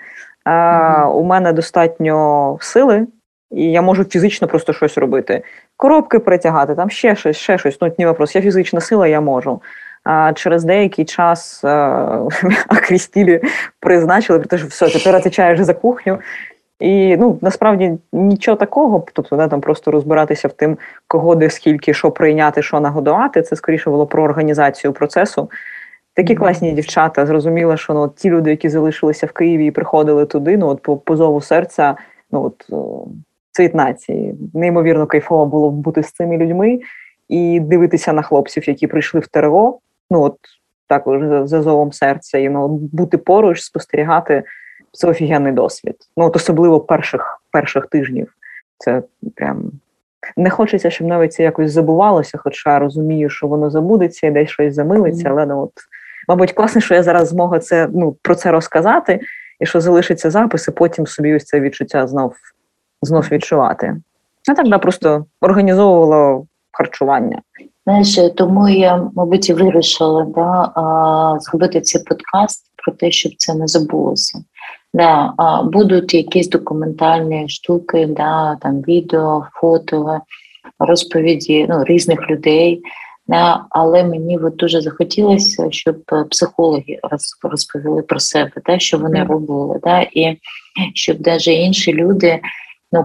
Mm-hmm. 0.46 1.06
У 1.06 1.24
мене 1.24 1.52
достатньо 1.52 2.58
сили, 2.60 3.06
і 3.50 3.72
я 3.72 3.82
можу 3.82 4.04
фізично 4.04 4.48
просто 4.48 4.72
щось 4.72 4.98
робити. 4.98 5.42
Коробки 5.76 6.18
притягати, 6.18 6.74
там 6.74 6.90
ще 6.90 7.16
щось, 7.16 7.36
ще 7.36 7.58
щось. 7.58 7.78
Ну, 7.80 7.92
ні 7.98 8.06
вопрос. 8.06 8.34
Я 8.34 8.42
фізична 8.42 8.80
сила, 8.80 9.06
я 9.06 9.20
можу. 9.20 9.60
А 10.04 10.32
через 10.32 10.64
деякий 10.64 11.04
час 11.04 11.64
Крістілі 12.82 13.40
призначили, 13.80 14.38
про 14.38 14.48
те, 14.48 14.58
що 14.58 14.66
все, 14.66 14.88
тепер 14.88 15.16
отвечаєш 15.16 15.60
за 15.60 15.74
кухню. 15.74 16.18
І 16.80 17.16
ну 17.16 17.38
насправді 17.40 17.98
нічого 18.12 18.56
такого, 18.56 19.06
тобто 19.12 19.36
да, 19.36 19.48
там 19.48 19.60
просто 19.60 19.90
розбиратися 19.90 20.48
в 20.48 20.52
тим, 20.52 20.78
кого 21.08 21.34
де 21.34 21.50
скільки, 21.50 21.94
що 21.94 22.10
прийняти, 22.10 22.62
що 22.62 22.80
нагодувати. 22.80 23.42
Це 23.42 23.56
скоріше 23.56 23.90
було 23.90 24.06
про 24.06 24.22
організацію 24.22 24.92
процесу. 24.92 25.50
Такі 26.14 26.34
класні 26.34 26.72
дівчата 26.72 27.26
зрозуміла, 27.26 27.76
що 27.76 27.94
ну, 27.94 28.08
ті 28.16 28.30
люди, 28.30 28.50
які 28.50 28.68
залишилися 28.68 29.26
в 29.26 29.32
Києві 29.32 29.66
і 29.66 29.70
приходили 29.70 30.26
туди, 30.26 30.56
ну 30.56 30.68
от 30.68 30.82
по 30.82 30.96
позову 30.96 31.40
серця, 31.40 31.96
ну 32.32 32.42
от 32.44 32.66
цвіт 33.52 33.74
нації. 33.74 34.34
Неймовірно 34.54 35.06
кайфово 35.06 35.46
було 35.46 35.70
бути 35.70 36.02
з 36.02 36.12
цими 36.12 36.36
людьми 36.36 36.80
і 37.28 37.60
дивитися 37.60 38.12
на 38.12 38.22
хлопців, 38.22 38.68
які 38.68 38.86
прийшли 38.86 39.20
в 39.20 39.26
ТРО. 39.26 39.78
Ну 40.10 40.22
от 40.22 40.36
також 40.86 41.48
за 41.48 41.62
зовом 41.62 41.92
серця, 41.92 42.38
і 42.38 42.48
ну, 42.48 42.68
бути 42.68 43.18
поруч, 43.18 43.60
спостерігати 43.60 44.42
це 44.92 45.08
офігенний 45.08 45.52
досвід. 45.52 45.96
Ну 46.16 46.24
от 46.24 46.36
особливо 46.36 46.80
перших 46.80 47.42
перших 47.50 47.86
тижнів. 47.86 48.34
Це 48.78 49.02
прям 49.36 49.70
не 50.36 50.50
хочеться, 50.50 50.90
щоб 50.90 51.06
навіть 51.06 51.32
це 51.32 51.42
якось 51.42 51.72
забувалося, 51.72 52.38
хоча 52.38 52.78
розумію, 52.78 53.30
що 53.30 53.46
воно 53.46 53.70
забудеться 53.70 54.26
і 54.26 54.30
десь 54.30 54.50
щось 54.50 54.74
замилиться. 54.74 55.28
Mm. 55.28 55.32
Але 55.32 55.46
ну 55.46 55.62
от, 55.62 55.72
мабуть, 56.28 56.52
класно, 56.52 56.80
що 56.80 56.94
я 56.94 57.02
зараз 57.02 57.28
змогу 57.28 57.58
це 57.58 57.88
ну 57.92 58.16
про 58.22 58.34
це 58.34 58.50
розказати, 58.50 59.20
і 59.60 59.66
що 59.66 59.80
залишиться 59.80 60.30
запис, 60.30 60.68
і 60.68 60.70
потім 60.70 61.06
собі 61.06 61.34
ось 61.34 61.44
це 61.44 61.60
відчуття 61.60 62.06
знов 62.06 62.34
знов 63.02 63.28
відчувати. 63.30 63.96
А 64.50 64.54
так 64.54 64.68
да, 64.68 64.78
просто 64.78 65.26
організовувала 65.40 66.42
харчування. 66.72 67.42
Знаєш, 67.90 68.32
тому 68.36 68.68
я, 68.68 69.10
мабуть, 69.14 69.48
і 69.48 69.54
вирішила 69.54 70.24
да, 70.24 71.38
зробити 71.40 71.80
цей 71.80 72.02
подкаст 72.02 72.64
про 72.76 72.92
те, 72.92 73.10
щоб 73.10 73.32
це 73.36 73.54
не 73.54 73.66
забулося. 73.66 74.38
Да, 74.94 75.32
Будуть 75.72 76.14
якісь 76.14 76.48
документальні 76.48 77.48
штуки, 77.48 78.06
да, 78.06 78.56
там 78.60 78.80
відео, 78.80 79.46
фото, 79.52 80.20
розповіді 80.78 81.66
ну, 81.68 81.84
різних 81.84 82.30
людей. 82.30 82.82
Да, 83.26 83.64
Але 83.70 84.04
мені 84.04 84.38
от 84.38 84.56
дуже 84.56 84.80
захотілося, 84.80 85.66
щоб 85.70 85.96
психологи 86.30 86.98
розповіли 87.42 88.02
про 88.02 88.20
себе, 88.20 88.52
да, 88.66 88.78
що 88.78 88.98
вони 88.98 89.24
робили, 89.24 89.80
да, 89.82 90.00
і 90.00 90.38
щоб 90.94 91.26
навіть 91.26 91.48
інші 91.48 91.92
люди 91.92 92.40
ну, 92.92 93.04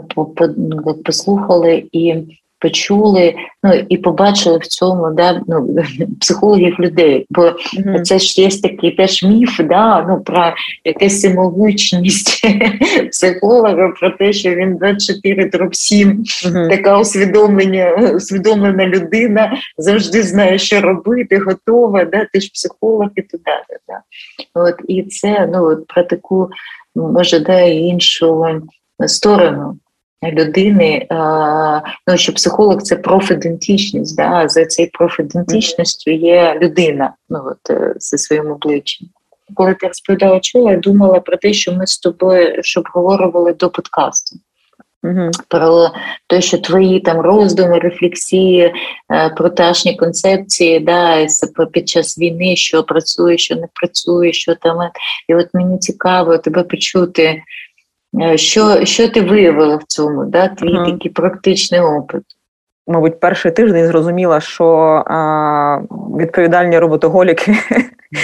ну 0.57 0.93
послухали 1.05 1.83
і 1.91 2.15
почули, 2.59 3.35
ну 3.63 3.73
і 3.89 3.97
побачили 3.97 4.57
в 4.57 4.67
цьому 4.67 5.11
да, 5.11 5.41
ну, 5.47 5.75
психологів 6.21 6.75
людей. 6.79 7.25
Бо 7.29 7.41
mm-hmm. 7.41 8.01
це 8.01 8.19
ж 8.19 8.41
є 8.41 8.49
такий 8.49 8.91
теж 8.91 9.23
міф, 9.23 9.59
да, 9.59 10.05
ну, 10.09 10.21
про 10.21 10.53
якусь 10.83 11.21
самовучність 11.21 12.45
психолога, 13.11 13.87
про 13.99 14.09
те, 14.09 14.33
що 14.33 14.55
він 14.55 14.77
24 14.77 15.45
дроб 15.45 15.75
7, 15.75 16.09
mm-hmm. 16.09 16.69
така 16.69 16.99
усвідомлення, 16.99 18.11
усвідомлена 18.15 18.87
людина, 18.87 19.57
завжди 19.77 20.23
знає, 20.23 20.57
що 20.57 20.81
робити, 20.81 21.37
готова, 21.37 22.05
да, 22.05 22.27
ти 22.33 22.41
ж 22.41 22.49
психолог 22.53 23.09
і 23.15 23.21
туди. 23.21 23.43
Да. 23.87 24.01
От, 24.53 24.75
І 24.87 25.03
це 25.03 25.49
ну, 25.53 25.65
от, 25.65 25.87
про 25.87 26.03
таку, 26.03 26.49
може, 26.95 27.39
да, 27.39 27.59
іншу 27.59 28.45
сторону 29.07 29.77
людини, 30.31 31.07
ну 32.07 32.17
що 32.17 32.33
психолог 32.33 32.81
це 32.81 32.95
профідентичність, 32.95 34.17
да, 34.17 34.47
за 34.47 34.65
цією 34.65 34.91
профідентичністю 34.93 36.11
є 36.11 36.59
людина 36.61 37.13
ну, 37.29 37.41
от, 37.45 37.69
е, 37.69 37.93
зі 37.97 38.17
своїм 38.17 38.51
обличчям. 38.51 39.07
Коли 39.53 39.73
ти 39.73 39.87
розповідала, 39.87 40.39
чула, 40.39 40.71
я 40.71 40.77
думала 40.77 41.19
про 41.19 41.37
те, 41.37 41.53
що 41.53 41.73
ми 41.73 41.87
з 41.87 41.97
тобою 41.97 42.63
щоб 42.63 42.83
обговорювали 42.87 43.53
до 43.53 43.69
подкасту. 43.69 44.39
Про 45.47 45.89
те, 46.27 46.41
що 46.41 46.57
твої 46.57 46.99
там 46.99 47.19
роздуми, 47.19 47.79
рефлексії, 47.79 48.73
е, 49.11 49.29
протажні 49.29 49.95
концепції, 49.95 50.79
да, 50.79 51.27
під 51.71 51.89
час 51.89 52.19
війни, 52.19 52.55
що 52.55 52.83
працює, 52.83 53.37
що 53.37 53.55
не 53.55 53.67
працює, 53.73 54.33
що 54.33 54.55
там. 54.55 54.77
І 55.27 55.35
от 55.35 55.47
мені 55.53 55.77
цікаво 55.77 56.37
тебе 56.37 56.63
почути, 56.63 57.23
Е, 57.29 57.41
що 58.35 58.85
що 58.85 59.09
ти 59.09 59.21
виявила 59.21 59.75
в 59.75 59.83
цьому? 59.83 60.25
да, 60.25 60.47
Твій 60.47 60.77
uh-huh. 60.77 60.91
такий 60.91 61.11
практичний 61.11 61.81
опит? 61.81 62.23
Мабуть, 62.87 63.19
перший 63.19 63.51
тиждень 63.51 63.85
зрозуміла, 63.85 64.39
що 64.39 64.65
а, 65.07 65.79
відповідальні 66.19 66.79
роботоголіки, 66.79 67.55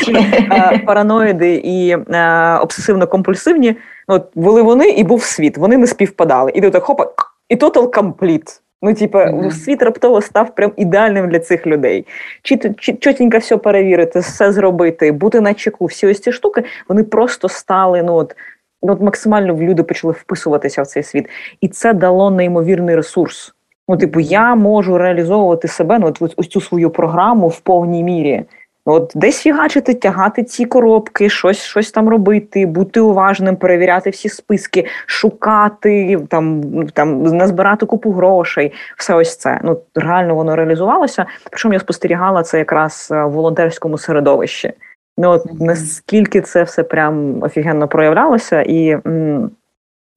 параноїди 0.86 1.62
і 1.64 1.96
обсесивно-компульсивні, 1.96 3.76
от 4.08 4.30
були 4.36 4.62
вони 4.62 4.90
і 4.90 5.04
був 5.04 5.24
світ. 5.24 5.58
Вони 5.58 5.78
не 5.78 5.88
співпадали. 5.88 6.52
І 6.56 6.62
ти 6.62 6.70
так 6.70 6.84
хопа, 6.84 7.08
і 7.50 7.56
total 7.56 7.90
complete. 7.90 8.62
Ну, 8.82 8.94
типу, 8.94 9.18
mm-hmm. 9.18 9.52
світ 9.52 9.84
раптово 9.84 10.22
став 10.22 10.56
прям 10.56 10.72
ідеальним 10.78 11.30
для 11.30 11.40
цих 11.40 11.68
людей. 11.68 12.08
Чи, 12.42 12.58
чи 12.78 12.94
чотенько 12.94 13.38
все 13.38 13.58
перевірити, 13.58 14.20
все 14.20 14.52
зробити, 14.52 15.12
бути 15.12 15.42
на 15.42 15.54
чеку, 15.54 15.86
всі 15.86 16.08
ось 16.08 16.20
ці 16.20 16.32
штуки, 16.32 16.64
вони 16.88 17.04
просто 17.04 17.50
стали 17.50 18.04
ну, 18.04 18.16
от, 18.16 18.36
ну, 18.84 18.94
от 18.94 19.02
максимально 19.02 19.54
люди 19.56 19.84
почали 19.84 20.14
вписуватися 20.14 20.82
в 20.82 20.88
цей 20.88 21.04
світ, 21.04 21.30
і 21.62 21.68
це 21.68 21.94
дало 21.94 22.32
неймовірний 22.32 22.96
ресурс. 22.96 23.54
Ну, 23.88 23.98
типу, 23.98 24.20
я 24.20 24.56
можу 24.56 24.98
реалізовувати 24.98 25.68
себе 25.68 26.00
ну, 26.00 26.08
от 26.20 26.34
ось 26.38 26.48
цю 26.48 26.62
свою 26.62 26.90
програму 26.90 27.48
в 27.48 27.60
повній 27.60 28.04
мірі. 28.04 28.46
От 28.86 29.12
десь 29.16 29.42
фігачити, 29.42 29.94
тягати 29.94 30.44
ці 30.44 30.66
коробки, 30.66 31.30
щось 31.30 31.64
щось 31.64 31.92
там 31.92 32.10
робити, 32.10 32.66
бути 32.66 33.00
уважним, 33.00 33.56
перевіряти 33.56 34.10
всі 34.10 34.30
списки, 34.30 34.86
шукати, 35.06 36.20
там 36.30 36.64
там 36.94 37.24
назбирати 37.24 37.86
купу 37.86 38.12
грошей. 38.12 38.74
Все 38.98 39.14
ось 39.14 39.38
це. 39.38 39.60
Ну 39.64 39.82
реально 39.96 40.36
воно 40.36 40.56
реалізувалося. 40.56 41.26
Причому 41.52 41.74
я 41.74 41.80
спостерігала 41.80 42.44
це 42.44 42.58
якраз 42.58 43.08
в 43.12 43.28
волонтерському 43.28 43.98
середовищі. 43.98 44.74
Ну 45.22 45.30
от 45.30 45.46
наскільки 45.60 46.42
це 46.42 46.64
все 46.64 46.84
прям 46.84 47.44
офігенно 47.44 47.88
проявлялося, 47.88 48.62
і 48.62 48.98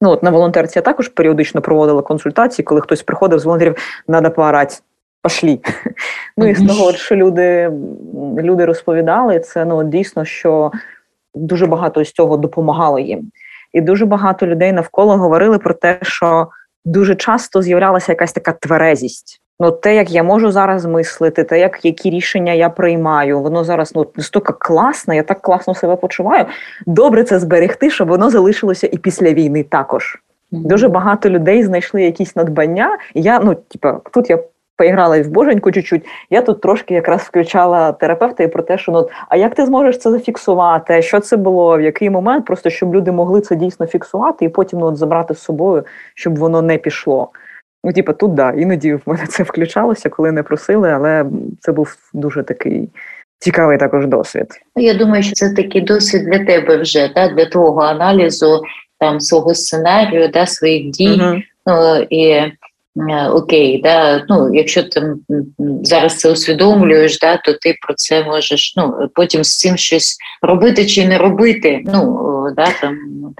ну 0.01 0.09
от 0.09 0.23
на 0.23 0.29
волонтерці 0.29 0.79
я 0.79 0.81
також 0.81 1.07
періодично 1.07 1.61
проводила 1.61 2.01
консультації, 2.01 2.63
коли 2.63 2.81
хтось 2.81 3.03
приходив 3.03 3.39
з 3.39 3.45
волонтерів, 3.45 3.75
треба 4.07 4.29
поорати, 4.29 4.75
пошлі. 5.21 5.59
Ну 6.37 6.47
і 6.47 6.55
з 6.55 6.67
того, 6.67 6.93
що 6.93 7.15
люди 7.15 7.71
люди 8.37 8.65
розповідали, 8.65 9.39
це 9.39 9.65
ну 9.65 9.83
дійсно, 9.83 10.25
що 10.25 10.71
дуже 11.35 11.65
багато 11.65 12.05
з 12.05 12.11
цього 12.11 12.37
допомагало 12.37 12.99
їм. 12.99 13.31
І 13.73 13.81
дуже 13.81 14.05
багато 14.05 14.47
людей 14.47 14.71
навколо 14.71 15.17
говорили 15.17 15.57
про 15.57 15.73
те, 15.73 15.99
що 16.01 16.47
дуже 16.85 17.15
часто 17.15 17.61
з'являлася 17.61 18.11
якась 18.11 18.33
така 18.33 18.51
тверезість. 18.51 19.41
Ну, 19.59 19.71
те, 19.71 19.95
як 19.95 20.11
я 20.11 20.23
можу 20.23 20.51
зараз 20.51 20.85
мислити, 20.85 21.43
те, 21.43 21.59
як 21.59 21.85
які 21.85 22.09
рішення 22.09 22.53
я 22.53 22.69
приймаю, 22.69 23.39
воно 23.39 23.63
зараз 23.63 23.91
ну 23.95 24.07
настільки 24.15 24.53
класне, 24.59 25.15
я 25.15 25.23
так 25.23 25.41
класно 25.41 25.75
себе 25.75 25.95
почуваю. 25.95 26.45
Добре 26.85 27.23
це 27.23 27.39
зберегти, 27.39 27.89
щоб 27.89 28.07
воно 28.07 28.29
залишилося 28.29 28.89
і 28.91 28.97
після 28.97 29.33
війни 29.33 29.63
також. 29.63 30.21
Mm-hmm. 30.51 30.67
Дуже 30.67 30.87
багато 30.87 31.29
людей 31.29 31.63
знайшли 31.63 32.03
якісь 32.03 32.35
надбання. 32.35 32.97
І 33.13 33.21
я 33.21 33.39
ну, 33.39 33.55
типа, 33.55 33.99
тут 34.11 34.29
я 34.29 34.39
поіграла 34.77 35.17
і 35.17 35.21
в 35.21 35.29
боженьку 35.29 35.71
чуть-чуть. 35.71 36.05
Я 36.29 36.41
тут 36.41 36.61
трошки 36.61 36.93
якраз 36.93 37.21
включала 37.21 37.91
терапевта 37.91 38.43
і 38.43 38.47
про 38.47 38.63
те, 38.63 38.77
що 38.77 38.91
ну 38.91 39.09
а 39.29 39.37
як 39.37 39.55
ти 39.55 39.65
зможеш 39.65 39.97
це 39.97 40.11
зафіксувати? 40.11 41.01
Що 41.01 41.19
це 41.19 41.37
було? 41.37 41.77
В 41.77 41.81
який 41.81 42.09
момент? 42.09 42.45
Просто 42.45 42.69
щоб 42.69 42.95
люди 42.95 43.11
могли 43.11 43.41
це 43.41 43.55
дійсно 43.55 43.85
фіксувати 43.85 44.45
і 44.45 44.49
потім 44.49 44.79
ну, 44.79 44.85
от 44.85 44.97
забрати 44.97 45.33
з 45.33 45.39
собою, 45.39 45.83
щоб 46.15 46.37
воно 46.37 46.61
не 46.61 46.77
пішло. 46.77 47.29
Ну, 47.85 47.93
типу, 47.93 48.13
тут 48.13 48.33
да, 48.33 48.51
іноді 48.51 48.93
в 48.93 49.01
мене 49.05 49.27
це 49.27 49.43
включалося, 49.43 50.09
коли 50.09 50.31
не 50.31 50.43
просили, 50.43 50.91
але 50.91 51.25
це 51.59 51.71
був 51.71 51.95
дуже 52.13 52.43
такий 52.43 52.89
цікавий 53.39 53.77
також 53.77 54.07
досвід. 54.07 54.47
Ну, 54.75 54.83
я 54.83 54.93
думаю, 54.93 55.23
що 55.23 55.33
це 55.33 55.53
такий 55.53 55.81
досвід 55.81 56.23
для 56.23 56.45
тебе 56.45 56.77
вже, 56.77 57.11
да, 57.15 57.27
для 57.27 57.45
твого 57.45 57.81
аналізу 57.81 58.61
там 58.99 59.19
свого 59.19 59.55
сценарію, 59.55 60.27
да, 60.27 60.45
своїх 60.45 60.89
дій. 60.89 61.21
Угу. 61.21 61.41
Ну, 61.65 62.07
і 62.09 62.51
окей, 63.33 63.81
да, 63.81 64.25
ну 64.29 64.53
якщо 64.53 64.83
ти 64.83 65.13
зараз 65.81 66.17
це 66.17 66.31
усвідомлюєш, 66.31 67.19
да, 67.19 67.37
то 67.37 67.53
ти 67.53 67.75
про 67.81 67.93
це 67.93 68.23
можеш 68.23 68.73
ну, 68.77 69.09
потім 69.15 69.43
з 69.43 69.59
цим 69.59 69.77
щось 69.77 70.17
робити 70.41 70.85
чи 70.85 71.07
не 71.07 71.17
робити. 71.17 71.81
Ну 71.85 72.31
да, 72.55 72.67
там 72.81 72.97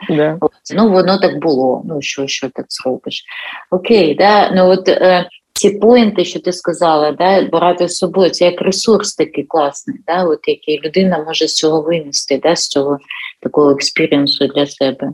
yeah. 0.10 0.38
от, 0.42 0.52
ну 0.76 0.92
воно 0.92 1.18
так 1.18 1.40
було. 1.42 1.82
Ну 1.86 2.02
що 2.02 2.28
що 2.28 2.50
так 2.50 2.66
зробиш? 2.70 3.24
Окей, 3.72 4.16
да, 4.16 4.52
ну 4.52 4.70
от 4.70 4.90
е, 4.90 5.30
ці 5.54 5.70
point 5.70 6.10
и, 6.10 6.26
що 6.26 6.40
ти 6.40 6.54
сказала, 6.54 7.12
да, 7.12 7.42
брати 7.42 7.88
з 7.88 7.98
собою, 7.98 8.30
це 8.30 8.46
як 8.46 8.62
ресурс 8.62 9.16
такий 9.16 9.44
класний, 9.44 9.98
да, 10.08 10.24
от 10.24 10.40
який 10.48 10.82
людина 10.86 11.24
може 11.28 11.48
з 11.48 11.56
цього 11.56 11.82
винести, 11.82 12.40
да, 12.44 12.56
з 12.56 12.68
цього 12.68 12.98
такого 13.42 13.72
experience 13.72 14.41
у 14.41 14.48
для 14.48 14.66
себе. 14.66 15.12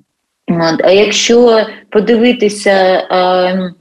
От, 0.48 0.81
А 0.83 0.91
якщо 0.91 1.65
подивитися. 1.89 3.07
Е, 3.12 3.12
Е, 3.12 3.74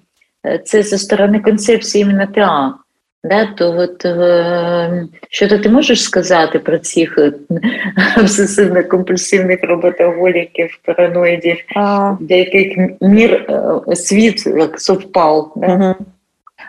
це 0.65 0.83
зі 0.83 0.99
сторони 0.99 1.41
концепції 1.41 2.03
іменно 2.03 2.27
ТА. 2.27 2.75
Да, 3.25 3.47
то 3.47 3.75
от 3.79 4.05
е, 4.05 5.07
що 5.31 5.59
ти 5.59 5.69
можеш 5.69 6.03
сказати 6.03 6.59
про 6.59 6.79
цих 6.79 7.19
е, 7.19 7.33
обсесивно-компульсивних 8.17 9.67
роботоголіків, 9.67 10.79
параноїдів, 10.85 11.57
а... 11.77 12.17
деяких 12.21 12.97
мір 13.01 13.33
е, 13.89 13.97
світ 13.97 14.47
як 14.47 14.81
совпав? 14.81 15.53
Да? 15.57 15.75
Угу. 15.75 15.95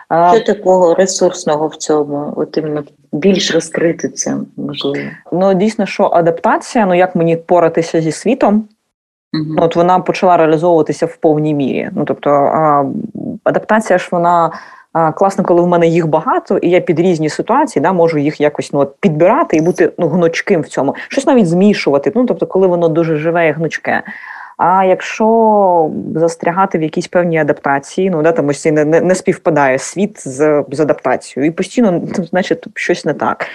А... 0.08 0.34
Що 0.34 0.44
такого 0.54 0.94
ресурсного 0.94 1.68
в 1.68 1.76
цьому? 1.76 2.32
От 2.36 2.56
іменно 2.56 2.84
більш 3.12 3.54
розкрити 3.54 4.08
це 4.08 4.36
можливо? 4.56 5.08
Ну 5.32 5.54
дійсно, 5.54 5.86
що 5.86 6.04
адаптація, 6.04 6.86
ну 6.86 6.94
як 6.94 7.16
мені 7.16 7.36
поратися 7.36 8.00
зі 8.00 8.12
світом? 8.12 8.68
Uh-huh. 9.32 9.64
От 9.64 9.76
вона 9.76 9.98
почала 9.98 10.36
реалізовуватися 10.36 11.06
в 11.06 11.16
повній 11.16 11.54
мірі. 11.54 11.90
Ну 11.92 12.04
тобто 12.04 12.30
а, 12.30 12.84
адаптація 13.44 13.98
ж 13.98 14.08
вона 14.12 14.52
а, 14.92 15.12
класна, 15.12 15.44
коли 15.44 15.62
в 15.62 15.66
мене 15.66 15.86
їх 15.86 16.06
багато, 16.06 16.58
і 16.58 16.70
я 16.70 16.80
під 16.80 17.00
різні 17.00 17.28
ситуації 17.28 17.82
да, 17.82 17.92
можу 17.92 18.18
їх 18.18 18.40
якось 18.40 18.72
ну, 18.72 18.86
підбирати 19.00 19.56
і 19.56 19.60
бути 19.60 19.92
ну, 19.98 20.08
гнучким 20.08 20.60
в 20.60 20.68
цьому, 20.68 20.94
щось 21.08 21.26
навіть 21.26 21.48
змішувати. 21.48 22.12
Ну 22.14 22.26
тобто, 22.26 22.46
коли 22.46 22.66
воно 22.66 22.88
дуже 22.88 23.16
живе 23.16 23.48
і 23.48 23.52
гнучке. 23.52 24.02
А 24.56 24.84
якщо 24.84 25.90
застрягати 26.14 26.78
в 26.78 26.82
якійсь 26.82 27.08
певній 27.08 27.38
адаптації, 27.38 28.10
ну 28.10 28.22
да 28.22 28.32
там 28.32 28.48
ось 28.48 28.64
не, 28.64 28.84
не, 28.84 29.14
співпадає 29.14 29.78
світ 29.78 30.28
з 30.28 30.64
з 30.70 30.80
адаптацією, 30.80 31.52
і 31.52 31.54
постійно 31.54 31.92
ну, 31.92 32.24
значить 32.24 32.66
щось 32.74 33.04
не 33.04 33.14
так. 33.14 33.46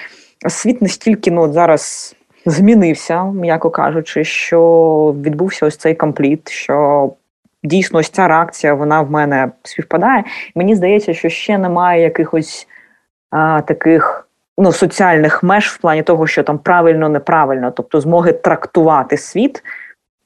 Світ 0.48 0.82
настільки 0.82 1.32
ну, 1.32 1.42
от 1.42 1.54
зараз 1.54 2.16
змінився, 2.50 3.24
м'яко 3.24 3.70
кажучи, 3.70 4.24
що 4.24 5.16
відбувся 5.24 5.66
ось 5.66 5.78
цей 5.78 5.96
компліт, 5.96 6.50
що 6.50 7.10
дійсно 7.64 8.00
ось 8.00 8.10
ця 8.10 8.28
реакція 8.28 8.74
вона 8.74 9.02
в 9.02 9.12
мене 9.12 9.52
співпадає. 9.64 10.24
Мені 10.56 10.76
здається, 10.76 11.14
що 11.14 11.30
ще 11.30 11.58
немає 11.58 12.02
якихось 12.02 12.68
а, 13.32 13.62
таких 13.62 14.28
ну, 14.58 14.72
соціальних 14.72 15.44
меж 15.44 15.68
в 15.68 15.78
плані 15.78 16.04
того, 16.04 16.28
що 16.28 16.44
там 16.44 16.58
правильно, 16.58 17.10
неправильно, 17.10 17.72
тобто 17.72 18.02
змоги 18.02 18.32
трактувати 18.32 19.18
світ. 19.18 19.64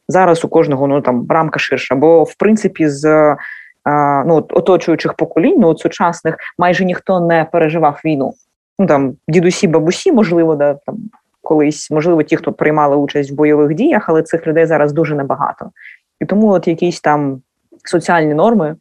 Зараз 0.07 0.45
у 0.45 0.47
кожного 0.47 0.87
ну 0.87 1.01
там 1.01 1.25
рамка 1.29 1.59
ширша, 1.59 1.95
бо 1.95 2.23
в 2.23 2.35
принципі 2.35 2.87
з 2.87 3.35
а, 3.83 4.23
ну, 4.27 4.35
оточуючих 4.35 5.13
поколінь, 5.13 5.59
ну 5.59 5.67
от 5.67 5.79
сучасних, 5.79 6.35
майже 6.57 6.85
ніхто 6.85 7.19
не 7.19 7.45
переживав 7.51 8.01
війну. 8.05 8.33
Ну 8.79 8.87
там 8.87 9.13
дідусі, 9.27 9.67
бабусі, 9.67 10.11
можливо, 10.11 10.55
да 10.55 10.73
там 10.73 10.97
колись, 11.41 11.91
можливо, 11.91 12.23
ті, 12.23 12.37
хто 12.37 12.53
приймали 12.53 12.95
участь 12.95 13.31
в 13.31 13.33
бойових 13.33 13.73
діях, 13.73 14.09
але 14.09 14.23
цих 14.23 14.47
людей 14.47 14.65
зараз 14.65 14.93
дуже 14.93 15.15
небагато. 15.15 15.71
І 16.19 16.25
тому 16.25 16.49
от 16.49 16.67
якісь 16.67 17.01
там 17.01 17.41
соціальні 17.83 18.33
норми 18.33 18.75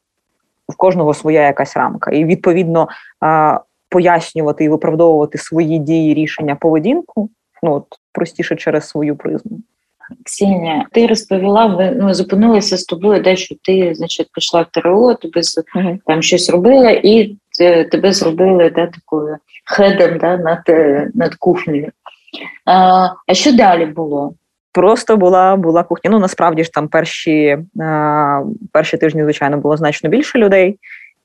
в 0.68 0.76
кожного 0.76 1.14
своя 1.14 1.42
якась 1.42 1.76
рамка. 1.76 2.10
І 2.10 2.24
відповідно 2.24 2.88
пояснювати 3.88 4.64
і 4.64 4.68
виправдовувати 4.68 5.38
свої 5.38 5.78
дії, 5.78 6.14
рішення, 6.14 6.54
поведінку 6.54 7.30
ну 7.62 7.72
от 7.74 7.84
простіше 8.12 8.56
через 8.56 8.88
свою 8.88 9.16
призму. 9.16 9.60
Ксенія, 10.24 10.86
ти 10.92 11.06
розповіла, 11.06 11.68
ми 11.68 11.96
ну, 11.96 12.14
зупинилися 12.14 12.76
з 12.76 12.84
тобою, 12.84 13.22
де 13.22 13.36
що 13.36 13.54
ти, 13.62 13.94
значить, 13.94 14.28
пішла 14.32 14.62
в 14.62 14.66
ТРО, 14.70 15.14
тобі 15.14 15.40
uh-huh. 15.40 15.98
там 16.06 16.22
щось 16.22 16.50
робила, 16.50 16.90
і 16.90 17.36
тебе 17.90 18.12
зробили 18.12 18.70
да, 18.70 18.86
такою 18.86 19.36
хедом 19.64 20.18
да, 20.18 20.36
над 20.36 20.60
над 21.14 21.34
кухнею. 21.34 21.92
А 22.64 23.34
що 23.34 23.52
далі 23.52 23.86
було? 23.86 24.34
Просто 24.72 25.16
була 25.16 25.56
була 25.56 25.82
кухня. 25.82 26.10
Ну 26.10 26.18
насправді 26.18 26.64
ж 26.64 26.72
там 26.72 26.88
перші 26.88 27.58
перші 28.72 28.96
тижні, 28.96 29.22
звичайно, 29.22 29.58
було 29.58 29.76
значно 29.76 30.10
більше 30.10 30.38
людей. 30.38 30.78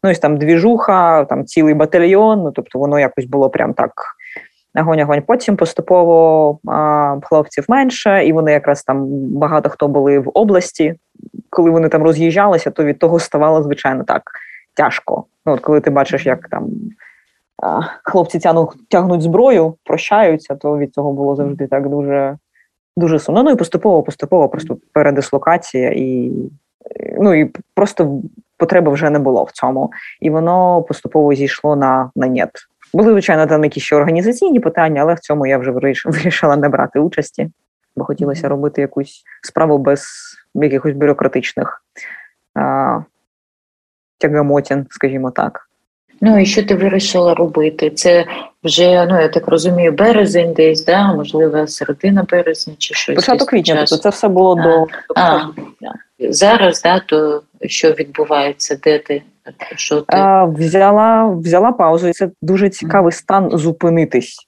Ну 0.03 0.11
і 0.11 0.15
там 0.15 0.37
двіжуха, 0.37 1.25
там 1.25 1.45
цілий 1.45 1.73
батальйон. 1.73 2.39
Ну 2.43 2.51
тобто 2.51 2.79
воно 2.79 2.99
якось 2.99 3.25
було 3.25 3.49
прям 3.49 3.73
так 3.73 3.91
огонь-огонь. 4.75 5.21
Потім 5.21 5.55
поступово 5.55 6.59
а, 6.67 7.17
хлопців 7.23 7.65
менше, 7.67 8.25
і 8.25 8.33
вони 8.33 8.51
якраз 8.51 8.83
там 8.83 9.05
багато 9.09 9.69
хто 9.69 9.87
були 9.87 10.19
в 10.19 10.31
області. 10.33 10.95
Коли 11.49 11.69
вони 11.71 11.89
там 11.89 12.03
роз'їжджалися, 12.03 12.71
то 12.71 12.83
від 12.83 12.99
того 12.99 13.19
ставало 13.19 13.63
звичайно 13.63 14.03
так 14.03 14.21
тяжко. 14.73 15.25
Ну 15.45 15.53
от 15.53 15.59
коли 15.59 15.81
ти 15.81 15.89
бачиш, 15.89 16.25
як 16.25 16.49
там 16.49 16.67
хлопці 18.03 18.39
тягнуть, 18.39 18.89
тягнуть 18.89 19.21
зброю, 19.21 19.75
прощаються, 19.83 20.55
то 20.55 20.77
від 20.77 20.93
цього 20.93 21.13
було 21.13 21.35
завжди 21.35 21.67
так 21.67 21.89
дуже 21.89 22.37
дуже 22.97 23.19
сумно. 23.19 23.43
Ну 23.43 23.51
і 23.51 23.55
поступово, 23.55 24.03
поступово, 24.03 24.49
просто 24.49 24.77
передислокація, 24.93 25.91
і 25.95 26.31
ну 27.19 27.33
і 27.33 27.51
просто 27.73 28.21
потреби 28.57 28.91
вже 28.91 29.09
не 29.09 29.19
було 29.19 29.43
в 29.43 29.51
цьому. 29.51 29.91
І 30.19 30.29
воно 30.29 30.83
поступово 30.83 31.33
зійшло 31.33 31.75
на 31.75 32.11
на 32.15 32.27
нет. 32.27 32.49
Були, 32.93 33.11
звичайно, 33.11 33.47
там 33.47 33.63
якісь 33.63 33.83
ще 33.83 33.95
організаційні 33.95 34.59
питання, 34.59 35.01
але 35.01 35.13
в 35.13 35.19
цьому 35.19 35.47
я 35.47 35.57
вже 35.57 35.71
вирішила 36.05 36.55
не 36.55 36.69
брати 36.69 36.99
участі, 36.99 37.51
бо 37.95 38.05
хотілося 38.05 38.49
робити 38.49 38.81
якусь 38.81 39.23
справу 39.43 39.77
без 39.77 40.05
якихось 40.55 40.93
бюрократичних 40.93 41.83
а, 42.53 42.99
тягамотін, 44.17 44.85
скажімо 44.89 45.31
так. 45.31 45.64
Ну 46.25 46.39
і 46.39 46.45
що 46.45 46.63
ти 46.63 46.75
вирішила 46.75 47.33
робити? 47.33 47.89
Це 47.89 48.25
вже, 48.63 49.05
ну 49.05 49.21
я 49.21 49.27
так 49.27 49.47
розумію, 49.47 49.91
березень 49.91 50.53
десь, 50.53 50.85
да? 50.85 51.13
можливо, 51.13 51.67
середина 51.67 52.25
березня 52.31 52.73
чи 52.77 52.93
щось. 52.93 53.15
Початок 53.15 53.49
квітня, 53.49 53.75
тобто 53.75 53.97
це 53.97 54.09
все 54.09 54.27
було 54.27 54.57
а, 54.59 54.63
до 54.63 54.87
а, 55.15 55.41
зараз, 56.19 56.81
да, 56.81 56.99
то 56.99 57.41
що 57.61 57.91
відбувається, 57.91 58.79
де 58.83 58.99
ти? 58.99 59.21
Що 59.75 60.01
ти? 60.01 60.17
А, 60.17 60.45
взяла, 60.45 61.25
взяла 61.25 61.71
паузу, 61.71 62.07
і 62.07 62.13
це 62.13 62.29
дуже 62.41 62.69
цікавий 62.69 63.11
стан 63.11 63.49
зупинитись. 63.53 64.47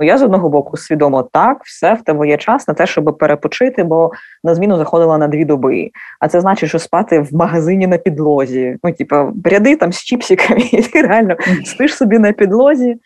Я 0.00 0.18
з 0.18 0.22
одного 0.22 0.48
боку 0.48 0.76
свідомо 0.76 1.22
так, 1.22 1.64
все 1.64 1.94
в 1.94 2.02
тебе 2.02 2.28
є 2.28 2.36
час 2.36 2.68
на 2.68 2.74
те, 2.74 2.86
щоб 2.86 3.18
перепочити, 3.18 3.84
бо 3.84 4.10
на 4.44 4.54
зміну 4.54 4.76
заходила 4.76 5.18
на 5.18 5.28
дві 5.28 5.44
доби. 5.44 5.90
А 6.20 6.28
це 6.28 6.40
значить, 6.40 6.68
що 6.68 6.78
спати 6.78 7.20
в 7.20 7.34
магазині 7.34 7.86
на 7.86 7.98
підлозі. 7.98 8.76
Ну, 8.84 8.92
типу, 8.92 9.16
ряди 9.44 9.76
там 9.76 9.92
з 9.92 10.04
чіпсиками, 10.04 10.60
і 10.72 10.82
ти 10.82 11.02
реально 11.02 11.36
спиш 11.64 11.96
собі 11.96 12.18
на 12.18 12.32
підлозі. 12.32 12.96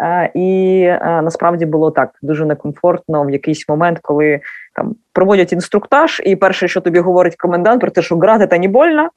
А, 0.00 0.28
І 0.34 0.84
а, 0.86 1.22
насправді 1.22 1.66
було 1.66 1.90
так 1.90 2.10
дуже 2.22 2.46
некомфортно 2.46 3.24
в 3.24 3.30
якийсь 3.30 3.68
момент, 3.68 3.98
коли 4.02 4.40
там 4.74 4.94
проводять 5.12 5.52
інструктаж, 5.52 6.22
і 6.24 6.36
перше, 6.36 6.68
що 6.68 6.80
тобі 6.80 7.00
говорить 7.00 7.36
комендант, 7.36 7.80
про 7.80 7.90
те, 7.90 8.02
що 8.02 8.16
грати 8.16 8.46
та 8.46 8.58
не 8.58 8.68
больно. 8.68 9.08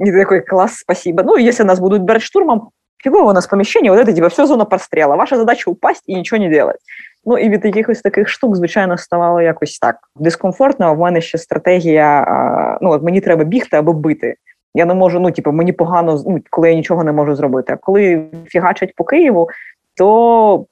І 0.00 0.04
ти 0.04 0.12
такий 0.12 0.40
клас, 0.40 0.74
спасибо. 0.74 1.22
Ну, 1.26 1.38
якщо 1.38 1.64
нас 1.64 1.78
будуть 1.78 2.02
брати 2.02 2.20
штурмом, 2.20 2.68
фигово 3.02 3.30
у 3.30 3.32
нас 3.32 3.46
помещение, 3.46 3.90
вот 3.90 4.00
это 4.00 4.12
типа 4.12 4.28
все 4.28 4.46
зона 4.46 4.64
прострела. 4.64 5.16
Ваша 5.16 5.36
задача 5.36 5.70
упасть 5.70 6.04
і 6.06 6.14
нічого 6.14 6.42
не 6.42 6.48
делать. 6.48 6.78
Ну 7.24 7.38
і 7.38 7.48
від 7.48 7.64
якихось 7.64 8.00
таких 8.00 8.28
штук, 8.28 8.56
звичайно, 8.56 8.98
ставало 8.98 9.40
якось 9.40 9.78
так 9.78 9.96
дискомфортно. 10.16 10.86
А 10.86 10.92
в 10.92 10.98
мене 10.98 11.20
ще 11.20 11.38
стратегія: 11.38 12.78
ну 12.80 12.90
от 12.90 13.02
мені 13.02 13.20
треба 13.20 13.44
бігти 13.44 13.76
або 13.76 13.92
бити. 13.92 14.34
Я 14.74 14.84
не 14.84 14.94
можу, 14.94 15.20
ну 15.20 15.30
типу, 15.30 15.52
мені 15.52 15.72
погано, 15.72 16.22
ну, 16.26 16.40
коли 16.50 16.68
я 16.68 16.74
нічого 16.74 17.04
не 17.04 17.12
можу 17.12 17.34
зробити. 17.34 17.72
А 17.72 17.76
коли 17.76 18.24
фігачать 18.46 18.94
по 18.94 19.04
Києву, 19.04 19.48
то 19.96 20.66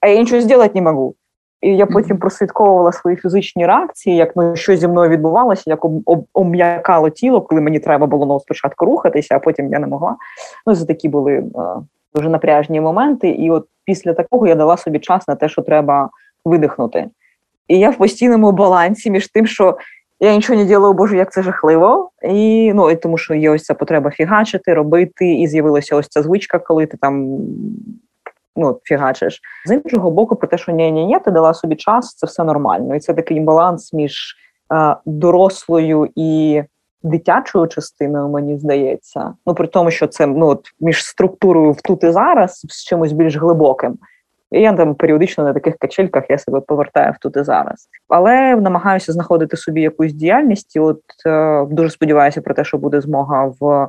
а 0.00 0.08
я 0.08 0.20
нічого 0.20 0.42
зробити 0.42 0.74
не 0.74 0.82
можу. 0.82 1.14
І 1.62 1.76
я 1.76 1.86
потім 1.86 2.18
прослідковувала 2.18 2.92
свої 2.92 3.16
фізичні 3.16 3.66
реакції, 3.66 4.16
як 4.16 4.36
ну 4.36 4.56
що 4.56 4.76
зі 4.76 4.88
мною 4.88 5.10
відбувалося, 5.10 5.62
як 5.66 5.84
об, 5.84 6.26
обм'якало 6.32 7.10
тіло, 7.10 7.40
коли 7.40 7.60
мені 7.60 7.78
треба 7.78 8.06
було 8.06 8.26
ну, 8.26 8.40
спочатку 8.40 8.84
рухатися, 8.84 9.36
а 9.36 9.38
потім 9.38 9.72
я 9.72 9.78
не 9.78 9.86
могла. 9.86 10.16
Ну 10.66 10.76
це 10.76 10.86
такі 10.86 11.08
були 11.08 11.32
е, 11.32 11.44
дуже 12.14 12.28
напряжні 12.28 12.80
моменти. 12.80 13.28
І 13.28 13.50
от 13.50 13.66
після 13.84 14.12
такого 14.12 14.46
я 14.46 14.54
дала 14.54 14.76
собі 14.76 14.98
час 14.98 15.28
на 15.28 15.34
те, 15.34 15.48
що 15.48 15.62
треба 15.62 16.10
видихнути. 16.44 17.06
І 17.68 17.78
я 17.78 17.90
в 17.90 17.96
постійному 17.96 18.52
балансі 18.52 19.10
між 19.10 19.28
тим, 19.28 19.46
що 19.46 19.76
я 20.20 20.34
нічого 20.34 20.58
не 20.58 20.64
ділаю, 20.64 20.94
боже, 20.94 21.16
як 21.16 21.32
це 21.32 21.42
жахливо, 21.42 22.10
і 22.22 22.72
ну 22.74 22.90
і 22.90 22.96
тому, 22.96 23.18
що 23.18 23.34
є 23.34 23.50
ось 23.50 23.62
ця 23.62 23.74
потреба 23.74 24.10
фігачити, 24.10 24.74
робити, 24.74 25.34
і 25.34 25.46
з'явилася 25.46 25.96
ось 25.96 26.08
ця 26.08 26.22
звичка, 26.22 26.58
коли 26.58 26.86
ти 26.86 26.96
там 26.96 27.38
ну, 28.56 28.80
фігачиш. 28.84 29.40
З 29.66 29.74
іншого 29.74 30.10
боку, 30.10 30.36
про 30.36 30.48
те, 30.48 30.58
що 30.58 30.72
ні 30.72 30.92
ні 30.92 31.06
ні 31.06 31.18
ти 31.18 31.30
дала 31.30 31.54
собі 31.54 31.76
час, 31.76 32.14
це 32.14 32.26
все 32.26 32.44
нормально. 32.44 32.94
І 32.94 33.00
це 33.00 33.14
такий 33.14 33.40
баланс 33.40 33.92
між 33.92 34.36
е, 34.74 34.96
дорослою 35.06 36.08
і 36.16 36.62
дитячою 37.02 37.66
частиною, 37.66 38.28
мені 38.28 38.58
здається. 38.58 39.34
Ну, 39.46 39.54
при 39.54 39.66
тому, 39.66 39.90
що 39.90 40.06
це 40.06 40.26
ну, 40.26 40.46
от, 40.46 40.66
між 40.80 41.04
структурою 41.04 41.72
в 41.72 41.80
тут 41.80 42.04
і 42.04 42.10
зараз 42.10 42.66
з 42.68 42.84
чимось 42.84 43.12
більш 43.12 43.36
глибоким. 43.36 43.98
І 44.50 44.60
я 44.60 44.72
там 44.72 44.94
періодично 44.94 45.44
на 45.44 45.52
таких 45.52 45.76
качельках 45.76 46.24
я 46.28 46.38
себе 46.38 46.60
повертаю 46.60 47.12
в 47.12 47.18
тут 47.18 47.36
і 47.36 47.42
зараз. 47.42 47.88
Але 48.08 48.56
намагаюся 48.56 49.12
знаходити 49.12 49.56
собі 49.56 49.82
якусь 49.82 50.12
діяльність. 50.12 50.76
і 50.76 50.80
От 50.80 51.00
е, 51.26 51.66
дуже 51.70 51.90
сподіваюся 51.90 52.40
про 52.40 52.54
те, 52.54 52.64
що 52.64 52.78
буде 52.78 53.00
змога 53.00 53.52
в 53.60 53.88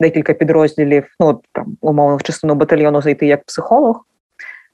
декілька 0.00 0.32
підрозділів, 0.32 1.06
ну 1.20 1.40
там 1.52 1.76
умовно 1.80 2.16
в 2.16 2.22
частину 2.22 2.54
батальйону 2.54 3.02
зайти 3.02 3.26
як 3.26 3.44
психолог. 3.44 4.06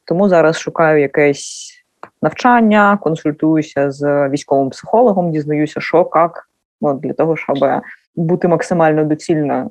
Тому 0.04 0.28
зараз 0.28 0.58
шукаю 0.58 1.00
якесь 1.00 1.74
навчання, 2.22 2.98
консультуюся 3.02 3.90
з 3.90 4.28
військовим 4.28 4.70
психологом, 4.70 5.30
дізнаюся, 5.30 5.80
що 5.80 6.10
як, 6.14 6.48
ну, 6.80 6.94
для 6.94 7.12
того, 7.12 7.36
щоб 7.36 7.58
бути 8.16 8.48
максимально 8.48 9.04
доцільною. 9.04 9.70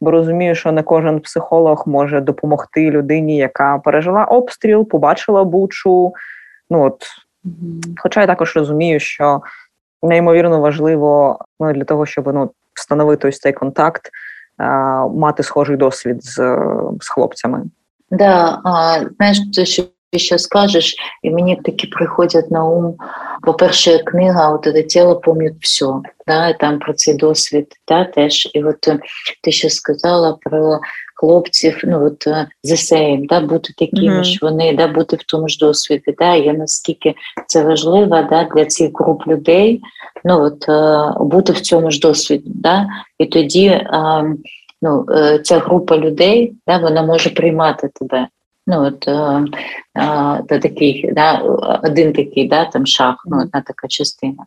бо 0.00 0.10
розумію, 0.10 0.54
що 0.54 0.72
не 0.72 0.82
кожен 0.82 1.20
психолог 1.20 1.82
може 1.86 2.20
допомогти 2.20 2.90
людині, 2.90 3.36
яка 3.36 3.78
пережила 3.78 4.24
обстріл, 4.24 4.88
побачила 4.88 5.44
бучу. 5.44 6.12
Ну 6.70 6.84
от, 6.84 7.02
Хоча 7.96 8.20
я 8.20 8.26
також 8.26 8.56
розумію, 8.56 9.00
що 9.00 9.42
неймовірно 10.02 10.60
важливо 10.60 11.38
ну, 11.60 11.72
для 11.72 11.84
того, 11.84 12.06
щоб 12.06 12.34
ну, 12.34 12.50
встановити 12.74 13.28
ось 13.28 13.38
цей 13.38 13.52
контакт, 13.52 14.10
мати 15.14 15.42
схожий 15.42 15.76
досвід 15.76 16.24
з 16.24 16.34
з 17.00 17.08
хлопцями. 17.08 17.64
Да, 18.10 18.60
а, 18.64 19.00
знаєш, 19.16 19.50
це 19.52 19.64
що 19.64 19.82
що 20.16 20.38
скажеш, 20.38 20.96
і 21.22 21.30
мені 21.30 21.56
такі 21.56 21.86
приходять 21.86 22.50
на 22.50 22.64
ум. 22.64 22.94
По-перше, 23.42 23.98
книга 23.98 24.50
от 24.50 24.64
це 24.64 24.82
тіло 24.82 25.16
пам'ять 25.16 25.54
все, 25.60 25.86
да, 26.26 26.52
там 26.52 26.78
про 26.78 26.92
цей 26.92 27.14
досвід 27.14 27.66
да, 27.88 28.04
теж. 28.04 28.50
І 28.54 28.64
от 28.64 28.88
е, 28.88 28.98
ти 29.42 29.52
ще 29.52 29.70
сказала 29.70 30.38
про 30.42 30.78
хлопців, 31.14 31.80
ну 31.84 32.06
от 32.06 32.26
е, 32.26 32.48
the 32.64 32.76
same, 32.76 33.26
да, 33.26 33.40
бути 33.40 33.72
такими 33.78 34.18
mm-hmm. 34.18 34.24
ж 34.24 34.38
вони, 34.42 34.72
да, 34.72 34.88
бути 34.88 35.16
в 35.16 35.22
тому 35.22 35.48
ж 35.48 35.58
досвіді. 35.58 36.14
Да, 36.18 36.34
і 36.34 36.52
наскільки 36.52 37.14
це 37.46 37.64
важливо 37.64 38.26
да, 38.30 38.48
для 38.54 38.64
цих 38.64 38.90
груп 38.94 39.26
людей, 39.26 39.80
ну 40.24 40.42
от 40.42 40.68
е, 40.68 41.12
бути 41.20 41.52
в 41.52 41.60
цьому 41.60 41.90
ж 41.90 42.00
досвіді. 42.00 42.50
Да, 42.54 42.86
І 43.18 43.26
тоді 43.26 43.86
ну, 44.82 45.06
ця 45.42 45.58
група 45.58 45.96
людей 45.96 46.52
да, 46.66 46.78
вона 46.78 47.02
може 47.02 47.30
приймати 47.30 47.90
тебе. 47.94 48.28
Ну, 48.70 48.86
от, 48.86 49.08
е, 49.08 49.44
е, 50.50 50.60
такий, 50.60 51.12
да, 51.12 51.42
один 51.82 52.12
такий 52.12 52.48
да, 52.48 52.64
там 52.64 52.86
шаг, 52.86 53.16
ну, 53.24 53.42
одна 53.42 53.62
така 53.66 53.88
частина. 53.88 54.44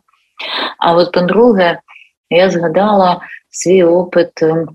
А 0.78 0.94
от 0.94 1.12
по-друге, 1.12 1.78
я 2.30 2.50
згадала 2.50 3.20
свій 3.50 3.84
опит 3.84 4.42
е, 4.42 4.66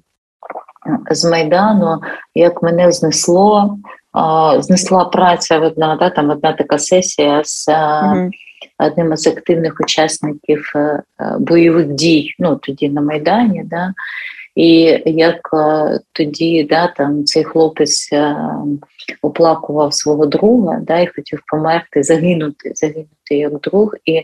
з 1.12 1.30
Майдану, 1.32 2.02
як 2.36 2.64
мене 2.64 2.92
знесло, 2.92 3.78
е, 4.58 4.62
знесла 4.62 5.06
праця 5.06 5.60
одна, 5.60 5.96
да, 5.96 6.10
там 6.10 6.30
одна 6.30 6.54
така 6.54 6.78
сесія 6.78 7.42
з 7.44 7.68
mm-hmm. 7.68 8.30
одним 8.80 9.14
із 9.14 9.28
активних 9.28 9.76
учасників 9.82 10.72
е, 10.76 11.04
бойових 11.40 11.88
дій, 11.88 12.36
ну 12.40 12.56
тоді 12.56 12.90
на 12.90 13.02
Майдані. 13.02 13.64
Да, 13.66 13.94
і 14.58 15.02
як 15.06 15.50
е, 15.54 16.00
тоді 16.12 16.64
да, 16.64 16.88
там 16.88 17.26
цей 17.26 17.44
хлопець 17.44 18.10
е, 18.14 18.36
оплакував 19.22 19.94
свого 19.94 20.26
друга, 20.26 20.80
да, 20.82 21.00
і 21.00 21.08
хотів 21.08 21.42
померти, 21.48 22.04
загинути, 22.04 22.72
загинути 22.76 23.38
як 23.38 23.60
друг. 23.60 23.96
І 24.06 24.22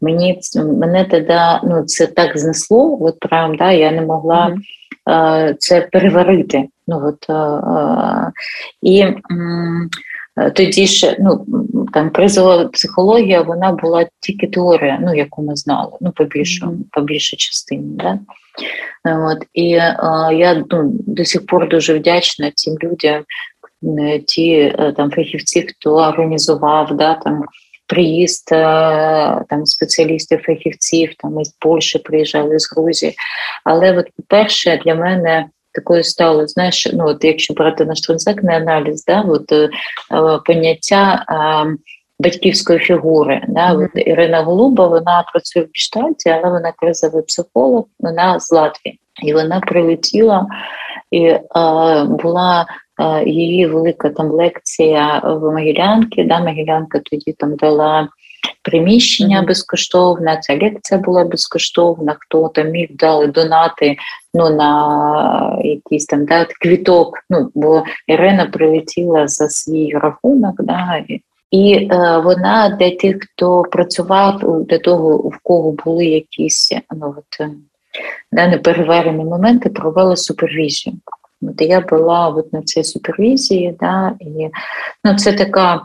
мені 0.00 0.40
мене 0.56 1.04
тоді 1.04 1.38
ну, 1.64 1.82
це 1.82 2.06
так 2.06 2.38
знесло, 2.38 2.98
от 3.00 3.18
прям 3.20 3.56
да, 3.56 3.72
я 3.72 3.90
не 3.90 4.02
могла 4.02 4.56
mm-hmm. 5.06 5.54
це 5.58 5.80
переварити. 5.80 6.64
Ну, 6.86 7.02
от, 7.06 7.26
І 8.82 9.06
тоді 10.54 10.86
ж 10.86 11.16
ну, 11.20 11.46
там 11.92 12.10
кризова 12.10 12.64
психологія, 12.64 13.42
вона 13.42 13.72
була 13.72 14.06
тільки 14.20 14.46
теорія, 14.46 14.98
ну, 15.02 15.14
яку 15.14 15.42
ми 15.42 15.56
знали, 15.56 15.92
ну, 16.00 16.12
по 16.12 16.24
mm-hmm. 16.24 16.74
по 16.90 17.00
більшій 17.00 17.36
частині. 17.36 17.96
Да? 17.96 18.18
От, 19.04 19.38
І 19.52 19.74
а, 19.76 20.32
я 20.32 20.64
ну, 20.70 20.90
до 21.06 21.24
сих 21.24 21.46
пор 21.46 21.68
дуже 21.68 21.94
вдячна 21.94 22.52
цим 22.54 22.76
людям, 22.82 23.24
е, 23.98 24.18
ті 24.18 24.52
е, 24.52 24.92
там 24.96 25.10
фахівці, 25.10 25.62
хто 25.62 25.94
організував 25.94 26.96
да, 26.96 27.14
там, 27.14 27.42
приїзд 27.86 28.48
е, 28.52 28.56
там, 29.48 29.66
спеціалістів, 29.66 30.42
фахівців 30.42 31.14
там, 31.18 31.40
із 31.40 31.48
Польщі 31.48 31.98
приїжджали 31.98 32.58
з 32.58 32.72
Грузії. 32.72 33.14
Але, 33.64 33.98
от, 33.98 34.06
по-перше, 34.16 34.80
для 34.84 34.94
мене 34.94 35.46
такою 35.74 36.04
стало, 36.04 36.46
знаєш, 36.46 36.88
ну 36.92 37.06
от 37.06 37.24
якщо 37.24 37.54
брати 37.54 37.84
наш 37.84 38.00
транзактний 38.00 38.56
аналіз, 38.56 39.04
да, 39.04 39.20
от, 39.20 39.52
е, 39.52 39.70
поняття. 40.46 41.24
Е, 41.28 41.76
батьківської 42.22 42.78
фігури. 42.78 43.42
Да? 43.48 43.72
От 43.72 43.90
Ірина 43.94 44.42
Голуба 44.42 44.86
вона 44.86 45.24
працює 45.32 45.62
в 45.62 45.68
Гештальті, 45.74 46.30
але 46.30 46.50
вона 46.50 46.72
кризовий 46.76 47.22
психолог, 47.22 47.84
вона 48.00 48.40
з 48.40 48.52
Латвії. 48.52 48.98
І 49.22 49.32
вона 49.34 49.60
прилетіла 49.60 50.46
і 51.10 51.24
е, 51.24 51.40
була 52.04 52.66
е, 53.00 53.24
її 53.30 53.66
велика 53.66 54.10
там 54.10 54.30
лекція 54.30 55.22
в 55.24 55.52
Могилянці. 55.52 56.24
Да? 56.24 56.40
Могилянка 56.40 56.98
тоді 56.98 57.32
там 57.32 57.56
дала 57.56 58.08
приміщення 58.62 59.40
mm-hmm. 59.40 59.46
безкоштовне, 59.46 60.38
ця 60.42 60.58
лекція 60.62 61.00
була 61.00 61.24
безкоштовна, 61.24 62.16
хто 62.18 62.48
там 62.48 62.70
міг 62.70 62.88
дали 62.90 63.26
донати 63.26 63.96
ну, 64.34 64.50
на 64.50 65.60
якийсь 65.64 66.06
там 66.06 66.24
да, 66.24 66.46
квіток. 66.60 67.18
Ну, 67.30 67.50
Бо 67.54 67.84
Ірина 68.06 68.46
прилетіла 68.46 69.28
за 69.28 69.48
свій 69.48 69.90
рахунок. 69.90 70.54
Да, 70.58 71.04
і 71.08 71.22
і 71.52 71.88
е, 71.92 72.18
вона 72.24 72.76
для 72.80 72.90
тих, 72.90 73.16
хто 73.20 73.62
працював 73.62 74.64
для 74.64 74.78
того, 74.78 75.16
в 75.16 75.38
кого 75.42 75.72
були 75.72 76.04
якісь 76.04 76.72
ну, 76.96 77.14
от, 77.18 77.40
е, 77.40 77.50
да, 78.32 78.48
непереварені 78.48 79.24
моменти, 79.24 79.70
провела 79.70 80.16
супервізію. 80.16 80.96
От 81.42 81.60
Я 81.60 81.80
була 81.80 82.28
от 82.28 82.52
на 82.52 82.62
цій 82.62 82.84
супервізії, 82.84 83.76
да, 83.80 84.14
і 84.20 84.48
ну, 85.04 85.14
це 85.18 85.32
така 85.32 85.80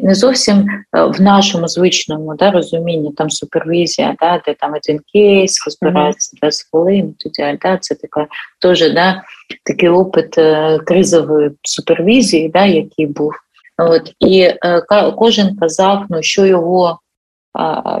не 0.00 0.14
зовсім 0.14 0.56
е, 0.96 1.04
в 1.04 1.20
нашому 1.20 1.68
звичному 1.68 2.34
да, 2.34 2.50
розумінні 2.50 3.12
там 3.12 3.30
супервізія, 3.30 4.16
да, 4.20 4.42
де 4.46 4.54
там 4.54 4.74
один 4.74 5.00
кейс, 5.12 5.64
розбирається 5.66 6.36
20 6.40 6.66
хвилин, 6.70 7.14
тоді, 7.18 7.58
да, 7.62 7.78
це 7.80 7.94
така 7.94 8.26
теж 8.60 8.92
да, 8.92 9.22
такий 9.64 9.88
опит 9.88 10.38
е, 10.38 10.78
кризової 10.78 11.50
супервізії, 11.62 12.48
да, 12.48 12.64
який 12.64 13.06
був. 13.06 13.32
От, 13.78 14.12
І 14.20 14.40
е, 14.40 14.82
кожен 15.16 15.56
казав, 15.56 16.04
ну, 16.10 16.22
що 16.22 16.46
його 16.46 16.98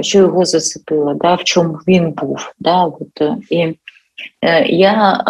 що 0.00 0.18
його 0.18 0.44
зацепило, 0.44 1.14
да, 1.14 1.34
в 1.34 1.44
чому 1.44 1.74
він 1.88 2.12
був. 2.12 2.52
Да, 2.58 2.84
от, 2.84 3.40
І 3.50 3.78
я 4.66 5.22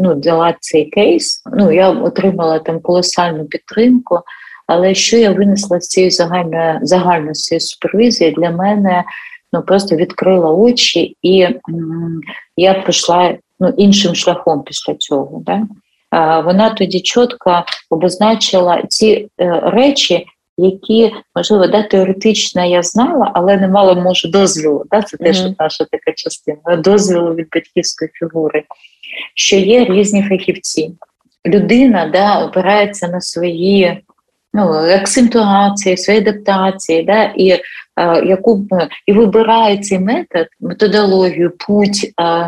ну, 0.00 0.14
дала 0.14 0.54
цей 0.60 0.84
кейс, 0.84 1.42
ну, 1.52 1.72
я 1.72 1.90
отримала 1.90 2.58
там 2.58 2.80
колосальну 2.80 3.44
підтримку, 3.44 4.20
але 4.66 4.94
що 4.94 5.16
я 5.16 5.32
винесла 5.32 5.80
з 5.80 5.88
цієї 5.88 6.10
загальної 6.10 6.78
загальної 6.82 7.34
супервізії, 7.34 8.30
для 8.30 8.50
мене 8.50 9.04
ну, 9.52 9.62
просто 9.62 9.96
відкрила 9.96 10.50
очі, 10.50 11.16
і 11.22 11.42
м, 11.42 12.20
я 12.56 12.74
пройшла 12.74 13.36
ну, 13.60 13.68
іншим 13.76 14.14
шляхом 14.14 14.62
після 14.62 14.94
цього. 14.94 15.42
Да? 15.46 15.62
вона 16.44 16.70
тоді 16.70 17.00
чітко 17.00 17.64
обозначила 17.90 18.82
ці 18.88 19.28
е, 19.40 19.60
речі, 19.64 20.26
які 20.58 21.12
можливо 21.34 21.66
да, 21.66 21.82
теоретично 21.82 22.64
я 22.64 22.82
знала, 22.82 23.30
але 23.34 23.56
не 23.56 23.68
мала 23.68 23.94
може 23.94 24.28
дозволу. 24.28 24.84
Да? 24.90 25.02
Це 25.02 25.16
теж 25.16 25.40
mm-hmm. 25.40 25.54
наша 25.58 25.84
така 25.84 26.12
частина 26.16 26.76
дозволу 26.76 27.34
від 27.34 27.46
батьківської 27.54 28.10
фігури, 28.14 28.64
що 29.34 29.56
є 29.56 29.84
різні 29.84 30.22
фахівці. 30.22 30.90
Людина 31.46 32.10
да, 32.12 32.44
опирається 32.44 33.08
на 33.08 33.20
свої 33.20 34.02
ну, 34.54 34.62
акцентуації, 34.72 35.96
свої 35.96 36.18
адаптації, 36.18 37.02
да, 37.02 37.24
і 37.24 37.60
а, 37.94 38.18
яку 38.18 38.66
і 39.06 39.12
вибирає 39.12 39.78
цей 39.78 39.98
метод, 39.98 40.46
методологію, 40.60 41.52
путь 41.58 42.12
а, 42.16 42.46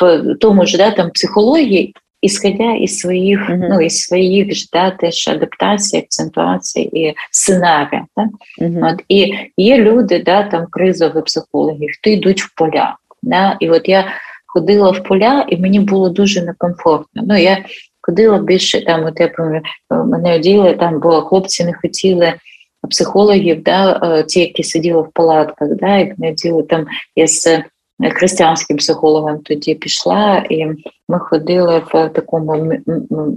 в 0.00 0.34
тому 0.40 0.66
ж 0.66 0.76
да, 0.76 0.90
там, 0.90 1.10
психології, 1.10 1.94
исходя 2.22 2.72
із 2.72 2.98
своїх 2.98 3.50
uh-huh. 3.50 3.66
ну, 3.70 3.80
із 3.80 4.02
своїх 4.02 4.54
ж 4.54 4.68
да, 4.72 4.90
теж 4.90 5.28
адаптацій, 5.28 5.96
акцентуацій 5.96 6.80
і 6.80 7.14
сценарія. 7.30 8.06
Да? 8.16 8.28
Uh-huh. 8.64 8.92
От, 8.92 9.02
І 9.08 9.34
є 9.56 9.78
люди, 9.78 10.22
да, 10.26 10.42
там 10.42 10.66
кризові 10.70 11.22
психологи, 11.22 11.86
хто 11.98 12.10
йдуть 12.10 12.42
в 12.42 12.54
поля. 12.54 12.96
Да? 13.22 13.56
І 13.60 13.70
от 13.70 13.88
я 13.88 14.04
ходила 14.46 14.90
в 14.90 15.02
поля, 15.02 15.46
і 15.48 15.56
мені 15.56 15.80
було 15.80 16.08
дуже 16.08 16.42
некомфортно. 16.42 17.22
Ну, 17.26 17.38
я 17.38 17.64
ходила 18.00 18.38
більше 18.38 18.84
там, 18.84 19.04
от 19.04 19.20
я 19.20 19.28
пам'ятаю, 19.28 19.62
мене 19.90 20.34
оділи, 20.34 20.74
там, 20.74 21.00
бо 21.00 21.22
хлопці 21.22 21.64
не 21.64 21.72
хотіли. 21.72 22.34
Психологів, 22.90 23.62
да, 23.62 24.00
е, 24.02 24.22
ті, 24.22 24.40
які 24.40 24.64
сиділи 24.64 25.02
в 25.02 25.10
палатках, 25.14 25.68
да, 25.68 25.96
як 25.96 26.18
не 26.18 26.32
діли 26.32 26.62
там 26.62 26.86
із 27.14 27.48
християнським 28.12 28.76
психологом 28.76 29.38
тоді 29.38 29.74
пішла, 29.74 30.46
і 30.50 30.66
ми 31.08 31.18
ходили 31.18 31.82
в 31.92 32.08
такому 32.08 32.72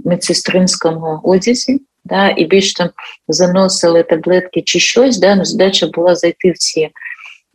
медсестринському 0.04 1.20
одязі, 1.22 1.80
да, 2.04 2.28
і 2.28 2.44
більш 2.44 2.72
там 2.72 2.90
заносили 3.28 4.02
таблетки 4.02 4.62
чи 4.62 4.80
щось, 4.80 5.18
да, 5.18 5.34
ну, 5.34 5.44
задача 5.44 5.86
була 5.86 6.14
зайти 6.14 6.50
в 6.50 6.58
ці. 6.58 6.90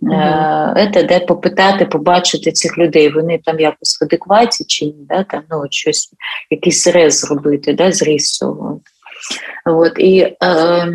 Mm-hmm. 0.02 0.94
Це 0.94 1.04
де 1.04 1.20
попитати, 1.20 1.86
побачити 1.86 2.52
цих 2.52 2.78
людей, 2.78 3.10
вони 3.10 3.40
там 3.44 3.60
якось 3.60 4.02
в 4.02 4.04
адекваті 4.04 4.66
чи 4.68 4.86
ні, 4.86 4.96
да, 5.10 5.24
там, 5.24 5.44
ну, 5.52 5.62
от 5.62 5.74
щось, 5.74 6.14
якийсь 6.50 6.88
рез 6.88 7.20
зробити, 7.20 7.74
да, 7.74 7.92
зріз 7.92 8.32
цього. 8.32 8.80
От, 9.66 9.94
І 10.00 10.20
е, 10.20 10.88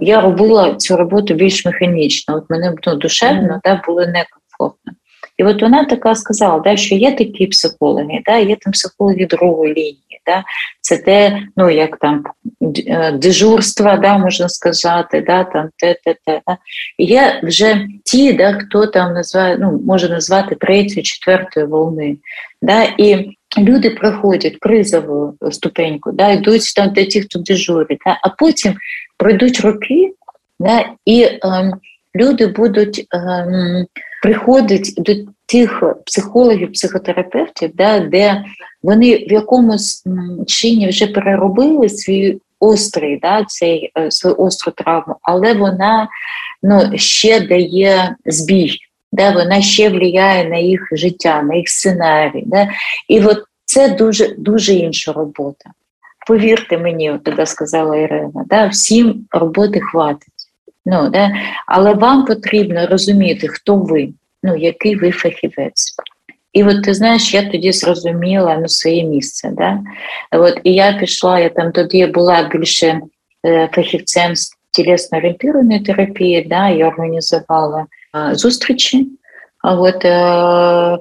я 0.00 0.20
робила 0.20 0.74
цю 0.74 0.96
роботу 0.96 1.34
більш 1.34 1.66
механічно. 1.66 2.36
От 2.36 2.50
мене 2.50 2.74
ну, 2.86 2.94
душевно 2.94 3.54
mm-hmm. 3.54 3.60
да, 3.64 3.82
було 3.86 4.00
некомфортно. 4.00 4.92
І 5.36 5.44
от 5.44 5.62
вона 5.62 5.84
така 5.84 6.14
сказала, 6.14 6.58
да, 6.60 6.76
що 6.76 6.94
є 6.94 7.12
такі 7.12 7.46
психологи, 7.46 8.20
да, 8.24 8.36
є 8.36 8.56
там 8.56 8.72
психологи 8.72 9.26
другої 9.26 9.74
лінії. 9.74 10.05
Да, 10.26 10.44
Це 10.80 10.98
те, 10.98 11.42
ну 11.56 11.70
як 11.70 11.96
там 11.96 12.24
е, 12.86 13.12
дежурство, 13.12 13.96
да, 13.96 14.18
можна 14.18 14.48
сказати, 14.48 15.24
да, 15.26 15.44
там 15.44 15.68
те, 15.76 15.96
те, 16.04 16.14
те. 16.26 16.40
Да. 16.46 16.56
Є 16.98 17.40
вже 17.42 17.86
ті, 18.04 18.32
да, 18.32 18.52
хто 18.52 18.86
там 18.86 19.14
називає, 19.14 19.58
ну, 19.60 19.80
може 19.86 20.08
назвати 20.08 20.54
третьою, 20.54 21.02
четвертою 21.02 21.68
волни. 21.68 22.16
Да, 22.62 22.82
І 22.82 23.36
люди 23.58 23.90
проходять 23.90 24.56
кризову 24.60 25.34
ступеньку, 25.50 26.12
да, 26.12 26.30
йдуть 26.30 26.74
там 26.76 26.88
до 26.92 27.04
тих, 27.04 27.24
хто 27.24 27.38
дежурить, 27.38 27.98
да, 28.06 28.18
а 28.22 28.28
потім 28.28 28.74
пройдуть 29.16 29.60
роки, 29.60 30.12
да, 30.60 30.84
і 31.04 31.28
ем, 31.42 31.72
люди 32.16 32.46
будуть 32.46 33.06
ем, 33.14 33.86
приходити 34.26 34.92
до 34.96 35.12
тих 35.46 35.82
психологів, 36.06 36.72
психотерапевтів, 36.72 37.70
да, 37.74 38.00
де 38.00 38.44
вони 38.82 39.16
в 39.16 39.32
якомусь 39.32 40.04
чині 40.46 40.88
вже 40.88 41.06
переробили 41.06 41.88
свій 41.88 42.38
острий, 42.60 43.18
да, 43.22 43.44
цей 43.44 43.92
е, 43.98 44.10
свою 44.10 44.36
остру 44.36 44.72
травму, 44.72 45.16
але 45.22 45.54
вона 45.54 46.08
ну, 46.62 46.90
ще 46.94 47.40
дає 47.40 48.16
збій. 48.26 48.78
Да, 49.12 49.30
вона 49.30 49.62
ще 49.62 49.88
впливає 49.88 50.44
на 50.48 50.56
їх 50.56 50.88
життя, 50.92 51.42
на 51.42 51.54
їх 51.54 51.68
сценарій. 51.68 52.42
Да? 52.46 52.68
І 53.08 53.20
от 53.20 53.38
це 53.64 53.88
дуже 53.88 54.34
дуже 54.38 54.72
інша 54.72 55.12
робота. 55.12 55.70
Повірте 56.26 56.78
мені, 56.78 57.10
от 57.10 57.24
тоді 57.24 57.46
сказала 57.46 57.96
Ірина, 57.96 58.44
да, 58.46 58.66
всім 58.66 59.26
роботи 59.30 59.80
хватить. 59.80 60.35
Ну, 60.86 61.08
да? 61.10 61.32
Але 61.66 61.94
вам 61.94 62.24
потрібно 62.24 62.86
розуміти, 62.86 63.48
хто 63.48 63.76
ви, 63.76 64.08
ну, 64.42 64.56
який 64.56 64.96
ви 64.96 65.10
фахівець. 65.10 65.94
І 66.52 66.64
от 66.64 66.82
ти 66.82 66.94
знаєш, 66.94 67.34
я 67.34 67.50
тоді 67.50 67.72
зрозуміла 67.72 68.56
ну, 68.60 68.68
своє 68.68 69.04
місце. 69.04 69.50
Да? 69.52 69.80
От, 70.32 70.60
І 70.64 70.74
я 70.74 70.92
пішла, 70.92 71.40
я 71.40 71.48
там 71.48 71.72
тоді 71.72 72.06
була 72.06 72.48
більше 72.52 73.00
е, 73.46 73.68
фахівцем 73.72 74.36
з 74.36 74.56
тілесно 74.70 75.18
орієнтованої 75.18 75.80
терапії, 75.80 76.46
да, 76.50 76.68
я 76.68 76.88
організувала 76.88 77.86
е, 78.30 78.34
зустрічі. 78.34 79.06
А 79.66 79.74
от 79.74 80.04
е, 80.04 80.98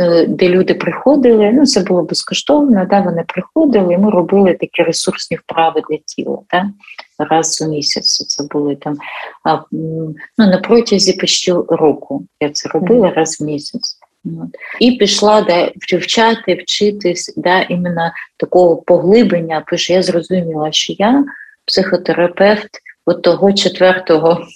е, 0.00 0.26
де 0.26 0.48
люди 0.48 0.74
приходили, 0.74 1.52
ну 1.52 1.66
це 1.66 1.80
було 1.80 2.02
безкоштовно, 2.02 2.86
да, 2.90 3.00
вони 3.00 3.24
приходили, 3.28 3.94
і 3.94 3.98
ми 3.98 4.10
робили 4.10 4.54
такі 4.54 4.82
ресурсні 4.82 5.36
вправи 5.36 5.82
для 5.90 5.96
тіла. 6.06 6.38
Да, 6.52 6.70
раз 7.18 7.62
у 7.62 7.70
місяць. 7.70 8.26
Це 8.26 8.44
були 8.50 8.76
там 8.76 8.96
а, 9.44 9.58
ну, 9.72 10.14
на 10.38 10.58
протязі 10.58 11.12
почти 11.12 11.52
року. 11.68 12.24
Я 12.40 12.50
це 12.50 12.68
робила 12.68 13.10
раз 13.10 13.40
в 13.40 13.44
місяць. 13.44 13.98
От. 14.24 14.56
І 14.80 14.92
пішла 14.92 15.42
да, 15.42 15.72
вчати, 15.98 16.54
вчитись 16.54 17.34
да, 17.36 17.60
іменно 17.60 18.12
такого 18.36 18.76
поглиблення, 18.76 19.64
тому 19.66 19.78
що 19.78 19.92
я 19.92 20.02
зрозуміла, 20.02 20.72
що 20.72 20.94
я 20.98 21.24
психотерапевт 21.64 22.70
от 23.08 23.22
того 23.22 23.52
четвертого, 23.52 24.46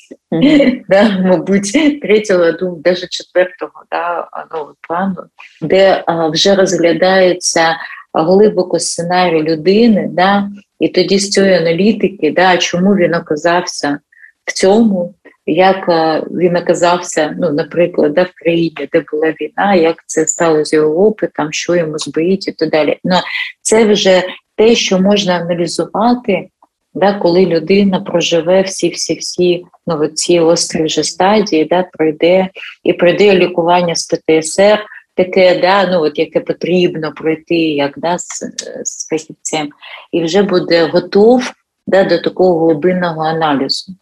да, 0.89 1.19
мабуть, 1.21 1.73
третього, 2.03 2.45
ну, 2.61 2.81
навіть 2.85 3.09
четвертого 3.09 3.73
да, 3.91 4.29
ну, 4.55 4.69
плану, 4.89 5.17
де 5.63 6.03
а, 6.07 6.29
вже 6.29 6.55
розглядається 6.55 7.77
глибоко 8.15 8.79
сценарій 8.79 9.43
людини, 9.43 10.09
да, 10.13 10.49
і 10.81 10.89
тоді 10.89 11.19
з 11.19 11.31
цієї 11.31 11.55
аналітики, 11.55 12.33
да, 12.33 12.57
чому 12.57 12.97
він 12.97 13.15
оказався 13.15 13.99
в 14.45 14.53
цьому, 14.53 15.15
як 15.47 15.89
він 16.31 16.57
оказався, 16.57 17.35
ну, 17.39 17.53
наприклад, 17.53 18.15
да, 18.15 18.23
в 18.23 18.33
країні, 18.35 18.89
де 18.93 19.05
була 19.13 19.35
війна, 19.41 19.75
як 19.75 19.97
це 20.07 20.27
стало 20.27 20.65
з 20.65 20.73
його 20.73 21.07
опитом, 21.07 21.53
що 21.53 21.75
йому 21.75 21.99
збоїть 21.99 22.49
і 22.49 22.53
так 22.53 22.71
далі. 22.71 22.99
Ну, 23.05 23.17
Це 23.63 23.85
вже 23.85 24.23
те, 24.57 24.75
що 24.75 24.99
можна 24.99 25.35
аналізувати 25.35 26.49
да, 26.95 27.13
коли 27.13 27.47
людина 27.47 28.01
проживе 28.01 28.63
всі-всі-всі 28.63 29.65
ну, 29.87 30.07
ці 30.07 30.41
острі 30.41 30.83
вже 30.83 31.05
стадії, 31.05 31.65
да, 31.65 31.83
пройде 31.93 32.49
і 32.85 32.93
пройде 32.93 33.35
лікування 33.35 33.95
з 33.95 34.07
ПТСР, 34.07 34.85
таке, 35.15 35.61
да, 35.61 35.87
ну, 35.91 36.01
от, 36.03 36.19
яке 36.19 36.41
потрібно 36.41 37.13
пройти 37.13 37.55
як 37.55 37.93
да, 37.97 38.19
з, 38.19 38.45
з 38.85 39.09
фахівцем, 39.09 39.69
і 40.13 40.25
вже 40.25 40.43
буде 40.43 40.87
готов 40.87 41.53
да, 41.87 42.05
до 42.05 42.19
такого 42.19 42.67
глибинного 42.67 43.23
аналізу. 43.23 43.93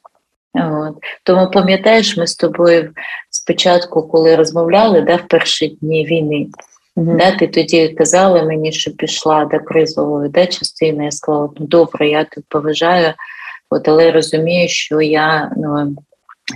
От. 0.54 0.94
Тому 1.24 1.50
пам'ятаєш, 1.50 2.16
ми 2.16 2.26
з 2.26 2.36
тобою 2.36 2.90
спочатку, 3.30 4.02
коли 4.02 4.36
розмовляли 4.36 5.00
да, 5.00 5.16
в 5.16 5.28
перші 5.28 5.68
дні 5.68 6.06
війни, 6.06 6.46
Да, 7.00 7.36
Ти 7.36 7.46
тоді 7.46 7.88
казала 7.88 8.42
мені, 8.42 8.72
що 8.72 8.90
пішла 8.90 9.44
до 9.44 9.58
кризової 9.60 10.30
да, 10.30 10.46
частини. 10.46 11.04
Я 11.04 11.10
сказала, 11.10 11.48
ну 11.58 11.66
добре, 11.66 12.08
я 12.08 12.24
тебе 12.24 12.44
поважаю, 12.48 13.14
от, 13.70 13.88
але 13.88 14.10
розумію, 14.10 14.68
що 14.68 15.00
я 15.00 15.52
ну, 15.56 15.96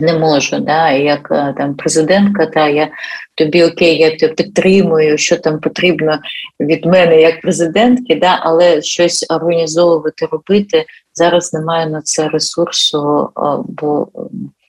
не 0.01 0.19
можу. 0.19 0.59
Да, 0.59 0.91
Як 0.91 1.29
е, 1.31 1.55
там 1.59 1.75
президентка, 1.75 2.47
та 2.47 2.69
я 2.69 2.89
тобі 3.35 3.65
окей, 3.65 3.99
я 3.99 4.17
тебе 4.17 4.35
підтримую, 4.35 5.19
що 5.19 5.37
там 5.37 5.61
потрібно 5.61 6.19
від 6.61 6.87
мене 6.87 7.21
як 7.21 7.41
президентки, 7.41 8.15
да, 8.15 8.39
але 8.43 8.83
щось 8.83 9.27
організовувати, 9.31 10.27
робити 10.33 10.85
зараз 11.15 11.55
немає 11.55 11.87
на 11.87 12.03
це 12.03 12.29
ресурсу, 12.29 13.31
бо 13.69 14.09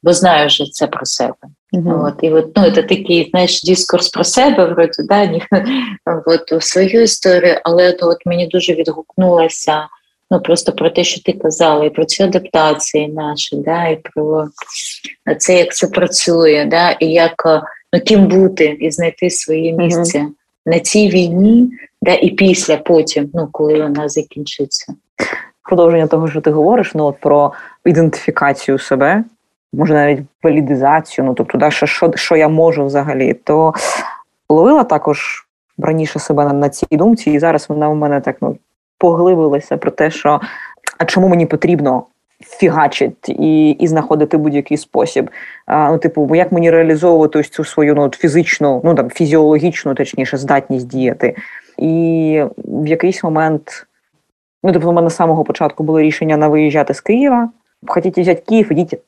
бо 0.05 0.13
знаю 0.13 0.47
вже 0.47 0.65
це 0.71 0.87
про 0.87 1.05
себе. 1.05 1.33
Mm-hmm. 1.73 2.05
От, 2.05 2.13
І 2.21 2.31
от, 2.31 2.57
ну, 2.57 2.71
це 2.71 2.83
такий 2.83 3.27
знаєш, 3.31 3.63
дискурс 3.63 4.09
про 4.09 4.23
себе, 4.23 4.65
вроді, 4.65 5.03
да, 5.09 5.25
ні, 5.25 5.43
от, 6.25 6.63
свою 6.63 7.01
історію, 7.01 7.59
але 7.63 7.91
то 7.91 8.07
от 8.07 8.17
мені 8.25 8.47
дуже 8.47 8.73
відгукнулося 8.73 9.87
ну, 10.31 10.41
просто 10.41 10.71
про 10.71 10.89
те, 10.89 11.03
що 11.03 11.21
ти 11.21 11.33
казала, 11.33 11.85
і 11.85 11.89
про 11.89 12.05
ці 12.05 12.23
адаптації 12.23 13.07
наші, 13.07 13.55
да, 13.55 13.87
і 13.87 14.01
про 14.13 14.47
це, 15.37 15.57
як 15.57 15.75
це 15.75 15.87
працює, 15.87 16.65
да, 16.71 16.91
і 16.91 17.05
як 17.05 17.43
ну, 17.93 17.99
ким 17.99 18.27
бути 18.27 18.65
і 18.65 18.91
знайти 18.91 19.29
своє 19.29 19.73
місце 19.73 20.19
mm-hmm. 20.19 20.29
на 20.65 20.79
цій 20.79 21.09
війні, 21.09 21.69
да, 22.01 22.13
і 22.13 22.29
після 22.29 22.77
потім, 22.77 23.29
ну, 23.33 23.49
коли 23.51 23.81
вона 23.81 24.09
закінчиться. 24.09 24.93
Продовження 25.63 26.07
того, 26.07 26.27
що 26.27 26.41
ти 26.41 26.51
говориш, 26.51 26.91
ну 26.95 27.05
от 27.05 27.19
про 27.19 27.53
ідентифікацію 27.85 28.79
себе 28.79 29.23
може 29.77 29.93
навіть 29.93 30.19
валідизацію, 30.43 31.25
ну 31.25 31.33
тобто, 31.33 31.57
да, 31.57 31.71
що, 31.71 31.85
що 31.85 32.11
що, 32.15 32.35
я 32.35 32.49
можу 32.49 32.85
взагалі, 32.85 33.33
то 33.33 33.73
ловила 34.49 34.83
також 34.83 35.47
раніше 35.77 36.19
себе 36.19 36.45
на, 36.45 36.53
на 36.53 36.69
цій 36.69 36.85
думці, 36.91 37.31
і 37.31 37.39
зараз 37.39 37.69
вона 37.69 37.89
у 37.89 37.95
мене 37.95 38.21
так 38.21 38.35
ну, 38.41 38.57
поглибилася 38.97 39.77
про 39.77 39.91
те, 39.91 40.11
що 40.11 40.41
а 40.97 41.05
чому 41.05 41.27
мені 41.27 41.45
потрібно 41.45 42.03
фігачити 42.41 43.31
і 43.39 43.69
і 43.69 43.88
знаходити 43.88 44.38
будь-який 44.38 44.77
спосіб. 44.77 45.29
А, 45.65 45.91
Ну, 45.91 45.97
типу, 45.97 46.35
як 46.35 46.51
мені 46.51 46.71
реалізовувати 46.71 47.39
ось 47.39 47.49
цю 47.49 47.63
свою 47.63 47.95
ну, 47.95 48.09
фізичну, 48.09 48.81
ну 48.83 48.95
там 48.95 49.09
фізіологічну, 49.09 49.93
точніше, 49.95 50.38
здатність 50.38 50.88
діяти. 50.88 51.35
І 51.77 52.43
в 52.57 52.88
якийсь 52.88 53.23
момент, 53.23 53.88
ну 54.63 54.71
тобто, 54.71 54.89
у 54.89 54.93
мене 54.93 55.09
з 55.09 55.15
самого 55.15 55.43
початку 55.43 55.83
було 55.83 56.01
рішення 56.01 56.38
на 56.38 56.47
виїжджати 56.47 56.93
з 56.93 57.01
Києва. 57.01 57.49
Хотіть 57.88 58.17
взяти 58.17 58.43
Київ, 58.47 58.71
ідіть 58.71 58.99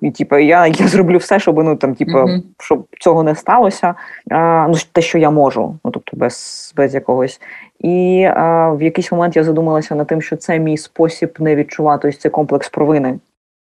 і 0.00 0.10
типу, 0.10 0.36
я 0.36 0.66
я 0.66 0.88
зроблю 0.88 1.18
все, 1.18 1.38
щоб 1.38 1.64
ну 1.64 1.76
там, 1.76 1.94
типу, 1.94 2.12
mm-hmm. 2.12 2.42
щоб 2.58 2.86
цього 3.00 3.22
не 3.22 3.34
сталося. 3.34 3.94
А, 4.30 4.66
Ну 4.68 4.74
те, 4.92 5.00
що 5.00 5.18
я 5.18 5.30
можу, 5.30 5.78
ну 5.84 5.90
тобто 5.90 6.16
без 6.16 6.72
без 6.76 6.94
якогось. 6.94 7.40
І 7.80 8.24
а, 8.34 8.70
в 8.70 8.82
якийсь 8.82 9.12
момент 9.12 9.36
я 9.36 9.44
задумалася 9.44 9.94
над 9.94 10.06
тим, 10.06 10.22
що 10.22 10.36
це 10.36 10.58
мій 10.58 10.76
спосіб 10.76 11.36
не 11.38 11.56
відчувати 11.56 12.08
ось 12.08 12.18
цей 12.18 12.30
комплекс 12.30 12.68
провини. 12.68 13.18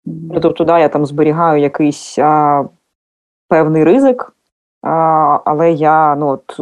Mm-hmm. 0.07 0.39
Тобто, 0.41 0.63
да, 0.63 0.79
я 0.79 0.89
там 0.89 1.05
зберігаю 1.05 1.61
якийсь 1.61 2.19
а, 2.19 2.63
певний 3.47 3.83
ризик, 3.83 4.33
а, 4.81 5.39
але 5.45 5.71
я 5.71 6.15
ну 6.15 6.27
от 6.27 6.59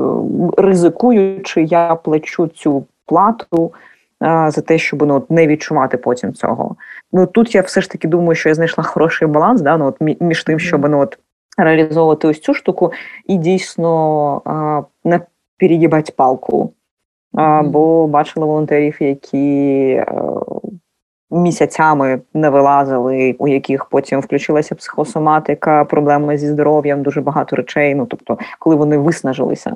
ризикуючи, 0.58 1.64
я 1.64 1.96
плачу 1.96 2.48
цю 2.48 2.86
плату 3.06 3.74
за 4.48 4.62
те, 4.62 4.78
щоб 4.78 5.02
ну, 5.08 5.24
не 5.30 5.48
відчувати 5.48 5.98
потім 5.98 6.34
цього. 6.34 6.76
Ну 7.14 7.28
тут 7.28 7.56
я 7.56 7.62
все 7.62 7.82
ж 7.82 7.90
таки 7.90 8.08
думаю, 8.08 8.36
що 8.36 8.50
я 8.50 8.56
знайшла 8.56 8.84
хороший 8.84 9.28
баланс, 9.28 9.62
да, 9.62 9.78
ну, 9.78 9.86
от 9.86 10.22
між 10.22 10.44
тим, 10.44 10.60
щоб 10.60 10.90
ну, 10.90 11.00
от, 11.00 11.20
реалізовувати 11.58 12.28
ось 12.28 12.40
цю 12.40 12.54
штуку, 12.54 12.92
і 13.26 13.38
дійсно 13.38 14.42
а, 14.46 14.82
не 15.04 15.20
перегибати 15.58 16.14
палку. 16.16 16.74
А, 17.34 17.64
Бо 17.64 18.08
бачила 18.08 18.46
волонтерів, 18.46 18.98
які 19.00 20.04
а, 20.08 20.12
е, 20.12 20.34
місяцями 21.32 22.22
не 22.34 22.50
вилазили, 22.50 23.36
у 23.40 23.48
яких 23.48 23.86
потім 23.86 24.20
включилася 24.20 24.76
психосоматика, 24.76 25.86
проблеми 25.86 26.38
зі 26.38 26.48
здоров'ям, 26.48 27.04
дуже 27.04 27.22
багато 27.22 27.56
речей. 27.56 27.96
Ну 27.96 28.06
тобто, 28.06 28.38
коли 28.60 28.76
вони 28.76 28.98
виснажилися. 28.98 29.76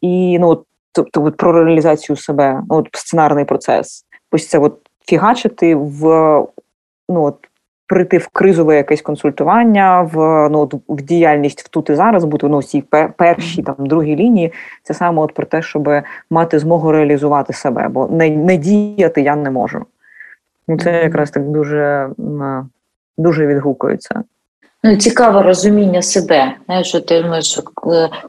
І 0.00 0.38
ну 0.38 0.48
от 0.48 0.64
тобто 0.92 1.24
от 1.24 1.36
про 1.36 1.64
реалізацію 1.64 2.16
себе, 2.16 2.62
от 2.68 2.88
сценарний 2.92 3.44
процес. 3.44 4.04
Ось 4.32 4.48
це 4.48 4.58
от 4.58 4.78
фігачити 5.06 5.74
в 5.74 6.02
ну 7.12 7.22
от 7.22 7.36
прийти 7.86 8.18
в 8.18 8.28
кризове 8.28 8.76
якесь 8.76 9.02
консультування, 9.02 10.02
в 10.02 10.48
ну 10.48 10.70
в 10.88 11.02
діяльність 11.02 11.60
в 11.60 11.68
тут 11.68 11.90
і 11.90 11.94
зараз 11.94 12.24
бути 12.24 12.48
ну 12.48 12.62
цій 12.62 12.84
першій 13.16 13.62
там 13.62 13.74
другій 13.78 14.16
лінії. 14.16 14.52
Це 14.82 14.94
саме 14.94 15.22
от 15.22 15.34
про 15.34 15.46
те, 15.46 15.62
щоб 15.62 15.90
мати 16.30 16.58
змогу 16.58 16.92
реалізувати 16.92 17.52
себе, 17.52 17.88
бо 17.88 18.06
не, 18.06 18.30
не 18.30 18.56
діяти 18.56 19.22
я 19.22 19.36
не 19.36 19.50
можу. 19.50 19.86
Ну 20.68 20.78
це 20.78 21.02
якраз 21.02 21.30
так 21.30 21.48
дуже 21.48 22.10
дуже 23.18 23.46
відгукується. 23.46 24.22
Ну, 24.84 24.96
цікаве 24.96 25.42
розуміння 25.42 26.02
себе. 26.02 26.52
Знаєш, 26.66 26.88
що 26.88 27.00
ти 27.00 27.22
думаєш, 27.22 27.60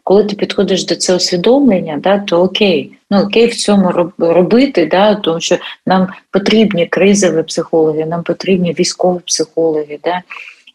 коли 0.04 0.24
ти 0.24 0.36
підходиш 0.36 0.86
до 0.86 0.96
цього 0.96 1.18
усвідомлення, 1.18 2.00
да, 2.04 2.20
то 2.20 2.42
окей, 2.42 2.92
ну 3.12 3.24
окей 3.24 3.48
в 3.48 3.56
цьому 3.56 4.12
робити, 4.18 4.86
да, 4.86 5.16
тому 5.16 5.40
що 5.40 5.58
нам 5.86 6.08
потрібні 6.32 6.86
кризові 6.86 7.44
психологи, 7.44 8.06
нам 8.06 8.24
потрібні 8.24 8.76
військові 8.80 9.20
психологи. 9.26 10.00
Да, 10.04 10.22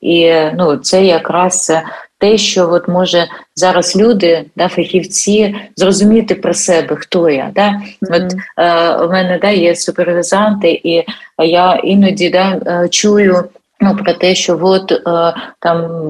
І 0.00 0.34
ну, 0.56 0.76
це 0.76 1.04
якраз 1.04 1.72
те, 2.18 2.38
що 2.38 2.70
от 2.70 2.88
може 2.88 3.26
зараз 3.56 3.96
люди, 3.96 4.44
да, 4.56 4.68
фахівці, 4.68 5.56
зрозуміти 5.76 6.34
про 6.34 6.54
себе, 6.54 6.96
хто 6.96 7.30
я. 7.30 7.50
Да? 7.54 7.68
Mm-hmm. 7.68 8.16
От 8.16 8.34
е, 8.56 8.96
У 8.96 9.10
мене 9.10 9.38
да, 9.42 9.50
є 9.50 9.76
супервізанти, 9.76 10.80
і 10.84 11.04
я 11.38 11.80
іноді 11.84 12.30
да, 12.30 12.60
е, 12.66 12.88
чую. 12.88 13.44
Ну, 13.80 13.96
про 13.96 14.12
те, 14.12 14.34
що 14.34 14.58
от 14.62 14.92
е, 14.92 15.34
там 15.60 16.08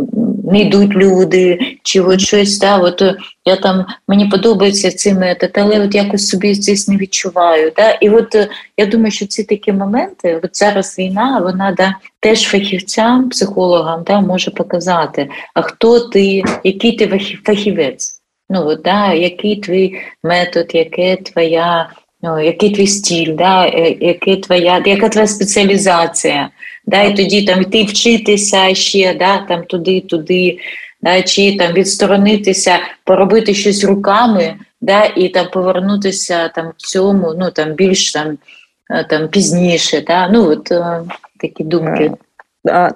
не 0.52 0.60
йдуть 0.60 0.94
люди, 0.94 1.76
чи 1.82 2.00
от 2.00 2.20
щось 2.20 2.58
да, 2.58 2.78
от 2.78 3.02
е, 3.02 3.16
я 3.44 3.56
там 3.56 3.86
мені 4.08 4.28
подобається 4.28 4.90
цей 4.90 5.14
метод, 5.14 5.50
але 5.54 5.80
от 5.80 5.94
якось 5.94 6.28
собі 6.28 6.54
здесь 6.54 6.88
не 6.88 6.96
відчуваю. 6.96 7.72
Да? 7.76 7.90
І 7.90 8.10
от 8.10 8.34
е, 8.34 8.48
я 8.76 8.86
думаю, 8.86 9.10
що 9.10 9.26
ці 9.26 9.44
такі 9.44 9.72
моменти, 9.72 10.40
от 10.44 10.56
зараз 10.56 10.98
війна, 10.98 11.40
вона 11.40 11.74
да, 11.76 11.94
теж 12.20 12.42
фахівцям, 12.42 13.28
психологам 13.28 14.02
да, 14.06 14.20
може 14.20 14.50
показати, 14.50 15.30
а 15.54 15.62
хто 15.62 16.00
ти, 16.00 16.42
який 16.64 16.92
ти 16.92 17.20
фахівець, 17.44 18.20
ну 18.50 18.66
от, 18.66 18.82
да, 18.82 19.12
який 19.12 19.56
твій 19.56 20.00
метод, 20.22 20.70
яке 20.74 21.16
твоя. 21.16 21.90
Ну, 22.22 22.40
який 22.44 22.74
твій 22.74 22.86
стіль, 22.86 23.34
да, 23.34 23.66
е, 23.66 23.96
який 24.00 24.36
твоя, 24.36 24.82
яка 24.86 25.08
твоя 25.08 25.26
спеціалізація, 25.26 26.50
да, 26.88 27.02
і 27.02 27.16
тоді 27.16 27.42
там 27.42 27.62
йти 27.62 27.84
вчитися 27.84 28.74
ще, 28.74 29.14
да, 29.14 29.38
там 29.38 29.64
туди, 29.64 30.00
туди, 30.00 30.58
да, 31.02 31.22
чи 31.22 31.56
там 31.56 31.72
відсторонитися, 31.72 32.78
поробити 33.04 33.54
щось 33.54 33.84
руками, 33.84 34.54
да, 34.80 35.04
і 35.04 35.28
там 35.28 35.46
повернутися 35.52 36.48
там 36.48 36.72
в 36.76 36.82
цьому, 36.82 37.34
ну 37.38 37.50
там 37.50 37.72
більш 37.72 38.12
там 38.12 38.38
е, 38.90 39.04
там 39.04 39.28
пізніше. 39.28 40.04
Да, 40.06 40.28
ну 40.28 40.50
от 40.50 40.72
е, 40.72 41.00
такі 41.40 41.64
думки. 41.64 42.12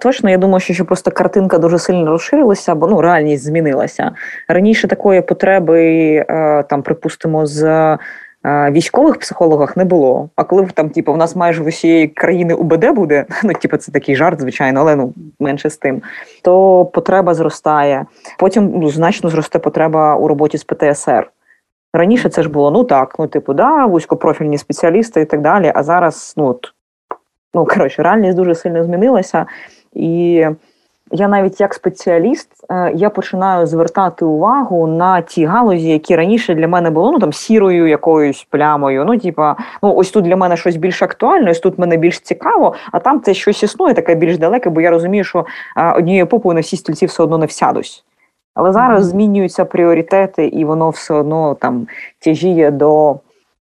Точно, 0.00 0.30
я 0.30 0.38
думаю, 0.38 0.60
що 0.60 0.84
просто 0.84 1.10
картинка 1.10 1.58
дуже 1.58 1.78
сильно 1.78 2.06
розширилася, 2.06 2.74
бо 2.74 2.86
ну 2.86 3.00
реальність 3.00 3.44
змінилася 3.44 4.12
раніше. 4.48 4.88
Такої 4.88 5.22
потреби, 5.22 6.24
там 6.70 6.82
припустимо, 6.82 7.46
з 7.46 7.98
військових 8.44 9.18
психологах 9.18 9.76
не 9.76 9.84
було. 9.84 10.28
А 10.36 10.44
коли 10.44 10.66
там, 10.66 10.90
типу, 10.90 11.12
у 11.12 11.16
нас 11.16 11.36
майже 11.36 11.62
в 11.62 11.66
усієї 11.66 12.08
країни 12.08 12.54
УБД 12.54 12.90
буде, 12.90 13.26
ну 13.44 13.52
типу, 13.52 13.76
це 13.76 13.92
такий 13.92 14.16
жарт, 14.16 14.40
звичайно, 14.40 14.80
але 14.80 14.96
ну 14.96 15.14
менше 15.40 15.70
з 15.70 15.76
тим, 15.76 16.02
то 16.42 16.84
потреба 16.84 17.34
зростає. 17.34 18.06
Потім 18.38 18.72
ну, 18.74 18.90
значно 18.90 19.30
зросте 19.30 19.58
потреба 19.58 20.16
у 20.16 20.28
роботі 20.28 20.58
з 20.58 20.64
ПТСР. 20.64 21.30
Раніше 21.94 22.28
це 22.28 22.42
ж 22.42 22.48
було 22.48 22.70
ну 22.70 22.84
так, 22.84 23.16
ну 23.18 23.26
типу, 23.26 23.54
да, 23.54 23.86
вузькопрофільні 23.86 24.58
спеціалісти 24.58 25.20
і 25.20 25.24
так 25.24 25.40
далі. 25.40 25.72
А 25.74 25.82
зараз, 25.82 26.34
ну 26.36 26.46
от, 26.46 26.72
ну 27.54 27.66
коротше, 27.66 28.02
реальність 28.02 28.36
дуже 28.36 28.54
сильно 28.54 28.84
змінилася 28.84 29.46
і 29.92 30.46
я 31.12 31.28
навіть 31.28 31.60
як 31.60 31.74
спеціаліст 31.74 32.48
е, 32.70 32.92
я 32.94 33.10
починаю 33.10 33.66
звертати 33.66 34.24
увагу 34.24 34.86
на 34.86 35.20
ті 35.20 35.44
галузі, 35.44 35.88
які 35.88 36.16
раніше 36.16 36.54
для 36.54 36.68
мене 36.68 36.90
було 36.90 37.12
ну 37.12 37.18
там 37.18 37.32
сірою 37.32 37.86
якоюсь 37.86 38.46
плямою. 38.50 39.04
Ну, 39.04 39.18
типа, 39.18 39.56
ну 39.82 39.94
ось 39.94 40.10
тут 40.10 40.24
для 40.24 40.36
мене 40.36 40.56
щось 40.56 40.76
більш 40.76 41.02
актуальне, 41.02 41.50
ось 41.50 41.60
тут 41.60 41.78
мене 41.78 41.96
більш 41.96 42.20
цікаво, 42.20 42.74
а 42.92 42.98
там 42.98 43.20
це 43.20 43.34
щось 43.34 43.62
існує, 43.62 43.94
таке 43.94 44.14
більш 44.14 44.38
далеке, 44.38 44.70
бо 44.70 44.80
я 44.80 44.90
розумію, 44.90 45.24
що 45.24 45.46
е, 45.76 45.92
однією 45.92 46.26
попою 46.26 46.54
на 46.54 46.60
всі 46.60 46.76
стільці 46.76 47.06
все 47.06 47.22
одно 47.22 47.38
не 47.38 47.46
всядусь. 47.46 48.04
Але 48.54 48.72
зараз 48.72 49.06
змінюються 49.06 49.64
пріоритети, 49.64 50.46
і 50.46 50.64
воно 50.64 50.90
все 50.90 51.14
одно 51.14 51.54
там 51.54 51.86
тяжіє 52.18 52.70
до 52.70 53.16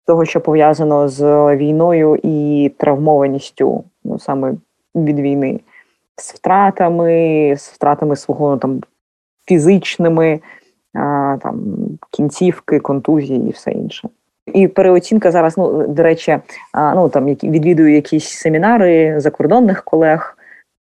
того, 0.07 0.25
що 0.25 0.41
пов'язано 0.41 1.09
з 1.09 1.57
війною 1.57 2.19
і 2.23 2.73
травмованістю, 2.79 3.85
ну 4.05 4.19
саме 4.19 4.55
від 4.95 5.21
війни 5.21 5.61
з 6.16 6.35
втратами, 6.35 7.55
з 7.59 7.68
втратами 7.68 8.16
свого 8.16 8.50
ну, 8.50 8.59
там 8.59 8.81
фізичними 9.46 10.40
там 11.42 11.77
кінцівки, 12.11 12.81
контузії 12.81 13.48
і 13.48 13.50
все 13.50 13.70
інше. 13.70 14.09
І 14.46 14.68
переоцінка 14.68 15.31
зараз, 15.31 15.59
ну 15.59 15.87
до 15.87 16.03
речі, 16.03 16.38
ну 16.74 17.09
там 17.09 17.29
які 17.29 17.50
відвідую 17.50 17.94
якісь 17.94 18.29
семінари 18.29 19.20
закордонних 19.20 19.85
колег. 19.85 20.34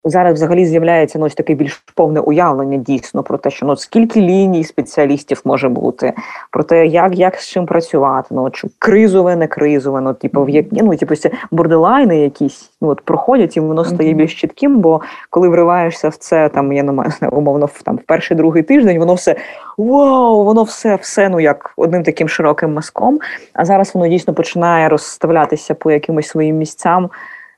Зараз 0.03 0.33
взагалі 0.33 0.65
з'являється 0.65 1.19
ну, 1.19 1.25
ось 1.25 1.35
таке 1.35 1.53
більш 1.53 1.83
повне 1.95 2.19
уявлення 2.19 2.77
дійсно 2.77 3.23
про 3.23 3.37
те, 3.37 3.49
що 3.49 3.65
ну 3.65 3.75
скільки 3.75 4.21
ліній 4.21 4.63
спеціалістів 4.63 5.41
може 5.45 5.69
бути, 5.69 6.13
про 6.51 6.63
те, 6.63 6.87
як 6.87 7.17
як 7.17 7.35
з 7.35 7.47
чим 7.47 7.65
працювати, 7.65 8.27
ну 8.31 8.49
чи 8.49 8.67
кризове, 8.79 9.35
не 9.35 9.47
кризове, 9.47 10.01
ну 10.01 10.13
типу, 10.13 10.49
як 10.49 10.65
ну 10.71 10.95
типу 10.95 11.15
ці 11.15 11.31
борделайни 11.51 12.19
якісь 12.19 12.71
ну, 12.81 12.87
от 12.87 13.01
проходять, 13.01 13.57
і 13.57 13.59
воно 13.59 13.85
стає 13.85 14.13
більш 14.13 14.41
чітким. 14.41 14.79
Бо 14.79 15.01
коли 15.29 15.49
вриваєшся 15.49 16.09
в 16.09 16.15
це, 16.15 16.49
там 16.49 16.73
я 16.73 16.83
не 16.83 16.91
маю 16.91 17.11
умовно 17.31 17.65
в 17.65 17.81
там 17.81 17.97
в 17.97 18.01
перший 18.01 18.37
другий 18.37 18.63
тиждень, 18.63 18.99
воно 18.99 19.13
все 19.13 19.35
вау, 19.77 20.43
воно 20.43 20.63
все, 20.63 20.95
все 20.95 21.29
ну 21.29 21.39
як 21.39 21.73
одним 21.77 22.03
таким 22.03 22.29
широким 22.29 22.73
мазком. 22.73 23.19
А 23.53 23.65
зараз 23.65 23.95
воно 23.95 24.07
дійсно 24.07 24.33
починає 24.33 24.89
розставлятися 24.89 25.73
по 25.73 25.91
якимось 25.91 26.27
своїм 26.27 26.57
місцям. 26.57 27.09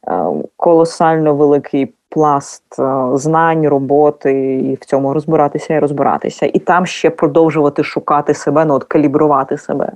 Е, 0.07 0.25
колосально 0.57 1.35
великий 1.35 1.93
пласт 2.13 2.63
е, 2.79 2.83
знань, 3.17 3.67
роботи, 3.67 4.53
і 4.53 4.77
в 4.81 4.85
цьому 4.85 5.13
розбиратися 5.13 5.73
і 5.73 5.79
розбиратися, 5.79 6.45
і 6.53 6.59
там 6.59 6.85
ще 6.85 7.09
продовжувати 7.09 7.83
шукати 7.83 8.33
себе, 8.33 8.65
ну 8.65 8.73
от 8.73 8.83
калібрувати 8.83 9.57
себе. 9.57 9.91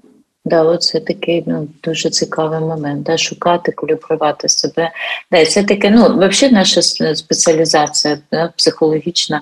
Да, 0.46 0.64
оце 0.64 1.00
такий 1.00 1.44
ну 1.48 1.68
дуже 1.84 2.10
цікавий 2.10 2.60
момент. 2.60 3.04
Да, 3.04 3.18
Шукати, 3.18 3.72
калібрувати 3.72 4.50
себе. 4.50 4.92
Да, 5.32 5.46
Це 5.46 5.64
таке, 5.64 5.90
ну 5.90 6.04
взагалі 6.04 6.54
наша 6.54 6.82
спеціалізація 7.16 8.18
да, 8.32 8.54
психологічна 8.58 9.42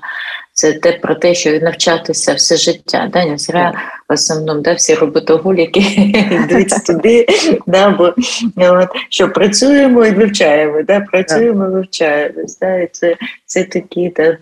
це 0.55 0.73
те 0.73 0.91
про 0.91 1.15
те, 1.15 1.33
що 1.33 1.59
навчатися 1.59 2.33
все 2.33 2.57
життя. 2.57 3.09
Да? 3.13 3.25
Не 3.25 3.37
зря 3.37 3.73
в 4.09 4.13
основному 4.13 4.61
да, 4.61 4.73
всі 4.73 4.95
роботоголіки 4.95 5.79
йдуть 6.49 6.85
туди, 6.87 7.27
да, 7.67 7.89
бо 7.89 8.13
от, 8.57 8.89
що 9.09 9.29
працюємо 9.29 10.05
і 10.05 10.11
вивчаємо, 10.11 10.83
да, 10.83 10.99
працюємо 10.99 11.65
і 11.65 11.69
вивчаємось. 11.69 12.59
Да, 12.59 12.75
і 12.75 12.89
це 12.91 13.15
це 13.45 13.63
такі, 13.63 14.13
да, 14.15 14.37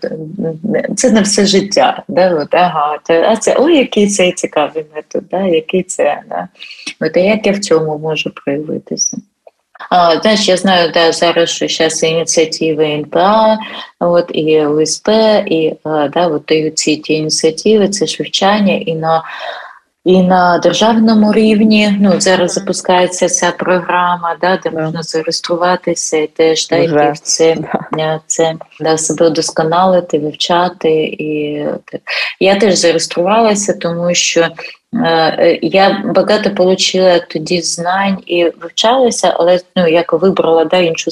це 0.96 1.10
на 1.10 1.20
все 1.20 1.46
життя. 1.46 2.02
Да, 2.08 2.34
от, 2.34 2.54
ага, 2.54 2.98
це, 3.02 3.28
а 3.28 3.36
це 3.36 3.56
ой, 3.58 3.76
який 3.76 4.06
цей 4.06 4.32
цікавий 4.32 4.84
метод, 4.94 5.24
да, 5.30 5.40
який 5.40 5.82
це. 5.82 6.22
Да. 6.28 6.48
От, 7.00 7.16
а 7.16 7.20
як 7.20 7.46
я 7.46 7.52
в 7.52 7.58
цьому 7.58 7.98
можу 7.98 8.30
проявитися? 8.30 9.16
А, 9.90 10.20
Знаєш, 10.20 10.48
я 10.48 10.56
знаю, 10.56 10.90
да, 10.94 11.12
зараз 11.12 11.50
що 11.50 11.68
зараз 11.68 12.02
ініціативи 12.02 12.84
НПА, 12.84 13.58
от, 14.00 14.30
і 14.34 14.60
ОСП, 14.60 15.08
і 15.46 15.76
да, 15.84 16.26
от 16.26 16.42
дають 16.48 16.78
ці 16.78 16.96
ті 16.96 17.14
ініціативи, 17.14 17.88
це 17.88 18.06
ж 18.06 18.16
вивчання 18.18 18.74
і 18.74 18.94
на 18.94 19.22
і 20.04 20.22
на 20.22 20.58
державному 20.58 21.32
рівні. 21.32 21.96
Ну 22.00 22.20
зараз 22.20 22.52
запускається 22.52 23.28
ця 23.28 23.50
програма, 23.50 24.36
да, 24.40 24.56
де 24.56 24.70
можна 24.70 25.02
зареєструватися 25.02 26.16
і 26.16 26.26
теж 26.26 26.68
да, 26.68 26.76
йти 26.76 27.12
в 27.12 27.18
це, 27.18 27.56
це 28.26 28.54
да, 28.80 28.98
себе 28.98 29.26
удосконалити, 29.26 30.18
вивчати. 30.18 30.90
І. 31.04 31.64
Я 32.40 32.56
теж 32.56 32.74
зареєструвалася, 32.74 33.72
тому 33.72 34.14
що 34.14 34.48
Е, 35.02 35.58
я 35.62 36.02
багато 36.14 36.50
отримала 36.62 37.18
тоді 37.18 37.62
знань 37.62 38.18
і 38.26 38.44
вивчалася, 38.44 39.34
але 39.36 39.60
ну 39.76 39.88
як 39.88 40.12
вибрала 40.12 40.64
да, 40.64 40.78
іншу 40.78 41.10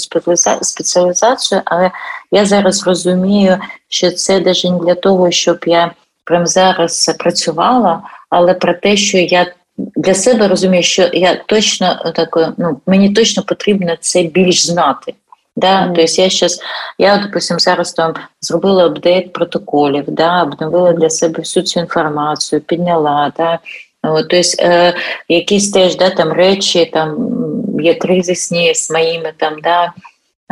спеціалізацію, 0.62 1.60
але 1.64 1.90
я 2.30 2.44
зараз 2.44 2.86
розумію, 2.86 3.58
що 3.88 4.10
це 4.10 4.40
навіть 4.40 4.64
не 4.64 4.78
для 4.78 4.94
того, 4.94 5.30
щоб 5.30 5.58
я 5.66 5.90
прямо 6.24 6.46
зараз 6.46 7.16
працювала, 7.18 8.02
але 8.30 8.54
про 8.54 8.74
те, 8.74 8.96
що 8.96 9.18
я 9.18 9.52
для 9.76 10.14
себе 10.14 10.48
розумію, 10.48 10.82
що 10.82 11.10
я 11.12 11.34
точно 11.46 12.12
так, 12.14 12.54
ну 12.58 12.80
мені 12.86 13.10
точно 13.10 13.42
потрібно 13.42 13.96
це 14.00 14.22
більш 14.22 14.66
знати. 14.66 15.14
Да, 15.56 15.82
mm. 15.82 15.86
Тобто 15.86 16.22
я 16.22 16.30
зараз, 16.30 16.60
я, 16.98 17.18
допустим, 17.18 17.60
зараз 17.60 17.92
там 17.92 18.14
зробила 18.40 18.86
апдейт 18.86 19.32
протоколів, 19.32 20.04
да, 20.08 20.42
обновила 20.42 20.92
для 20.92 21.10
себе 21.10 21.38
всю 21.38 21.64
цю 21.64 21.80
інформацію, 21.80 22.60
підняла. 22.60 23.32
Да, 23.36 23.58
От, 24.02 24.34
е, 24.60 24.94
якісь 25.28 25.70
теж 25.70 25.96
да, 25.96 26.10
там 26.10 26.32
речі, 26.32 26.90
там 26.92 27.16
є 27.80 27.94
кризисні 27.94 28.74
з 28.74 28.90
моїми 28.90 29.32
там, 29.38 29.60
да, 29.62 29.92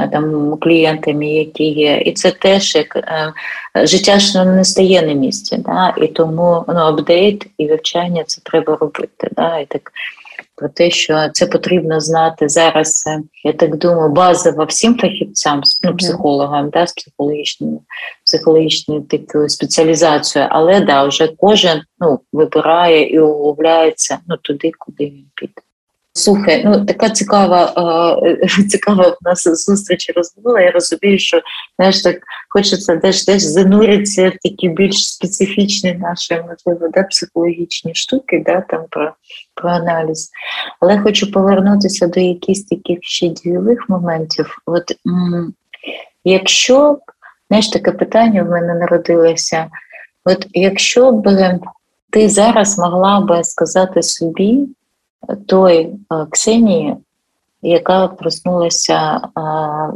там 0.09 0.57
клієнтами, 0.57 1.27
які 1.27 1.65
є, 1.65 2.03
і 2.07 2.13
це 2.13 2.31
теж 2.31 2.75
як 2.75 2.97
е, 2.97 3.33
життя 3.75 4.19
ж 4.19 4.45
не 4.45 4.65
стає 4.65 5.03
на 5.03 5.13
місці, 5.13 5.57
да? 5.67 5.95
і 5.97 6.07
тому 6.07 6.65
ну, 6.69 6.75
апдейт 6.75 7.47
і 7.59 7.67
вивчання 7.67 8.25
це 8.27 8.41
треба 8.45 8.77
робити. 8.81 9.29
Да? 9.33 9.59
І 9.59 9.67
так 9.67 9.93
про 10.61 10.69
те, 10.69 10.91
що 10.91 11.29
це 11.33 11.47
потрібно 11.47 12.01
знати 12.01 12.49
зараз. 12.49 13.05
Я 13.45 13.53
так 13.53 13.77
думаю, 13.77 14.11
базово 14.11 14.65
всім 14.65 14.99
фахівцям, 14.99 15.63
ну, 15.83 15.97
психологам, 15.97 16.71
да, 16.71 16.87
з 16.87 16.93
психологічною 16.93 17.81
психологічною 18.25 19.01
такою 19.01 19.49
спеціалізацією, 19.49 20.51
але 20.53 20.81
да, 20.81 21.05
вже 21.05 21.29
кожен 21.39 21.83
ну, 21.99 22.21
вибирає 22.33 23.09
і 23.09 23.19
углубляється 23.19 24.19
ну, 24.27 24.37
туди, 24.37 24.71
куди 24.79 25.05
він 25.05 25.27
піде. 25.35 25.53
Слухай, 26.13 26.63
ну 26.65 26.85
така 26.85 27.11
цікава, 27.11 27.75
е, 28.23 28.63
цікава 28.69 29.09
в 29.09 29.17
нас 29.21 29.67
зустріч 29.67 30.13
розмова. 30.17 30.61
Я 30.61 30.71
розумію, 30.71 31.19
що 31.19 31.41
знаєш, 31.79 32.03
так 32.03 32.17
хочеться 32.49 32.97
теж 32.97 33.25
теж 33.25 33.43
зануритися 33.43 34.29
в 34.29 34.49
такі 34.49 34.69
більш 34.69 35.13
специфічні 35.13 35.95
наші, 35.95 36.35
можливо, 36.35 36.89
да, 36.95 37.03
психологічні 37.03 37.95
штуки, 37.95 38.43
да, 38.47 38.61
там 38.61 38.85
про, 38.91 39.13
про 39.55 39.71
аналіз. 39.71 40.31
Але 40.81 40.99
хочу 40.99 41.33
повернутися 41.33 42.07
до 42.07 42.21
якихось 42.21 42.65
таких 42.65 42.99
ще 43.03 43.29
дієвих 43.29 43.89
моментів. 43.89 44.59
От 44.67 44.93
м- 45.07 45.55
якщо 46.25 46.99
знаєш, 47.51 47.69
таке 47.69 47.93
питання 47.93 48.43
в 48.43 48.49
мене 48.51 48.75
народилося, 48.75 49.67
от 50.25 50.47
якщо 50.51 51.13
б 51.13 51.59
ти 52.11 52.29
зараз 52.29 52.79
могла 52.79 53.21
би 53.21 53.45
сказати 53.45 54.03
собі 54.03 54.69
той 55.47 55.93
Ксенії, 56.31 56.97
яка 57.63 58.09
проснулася 58.09 59.21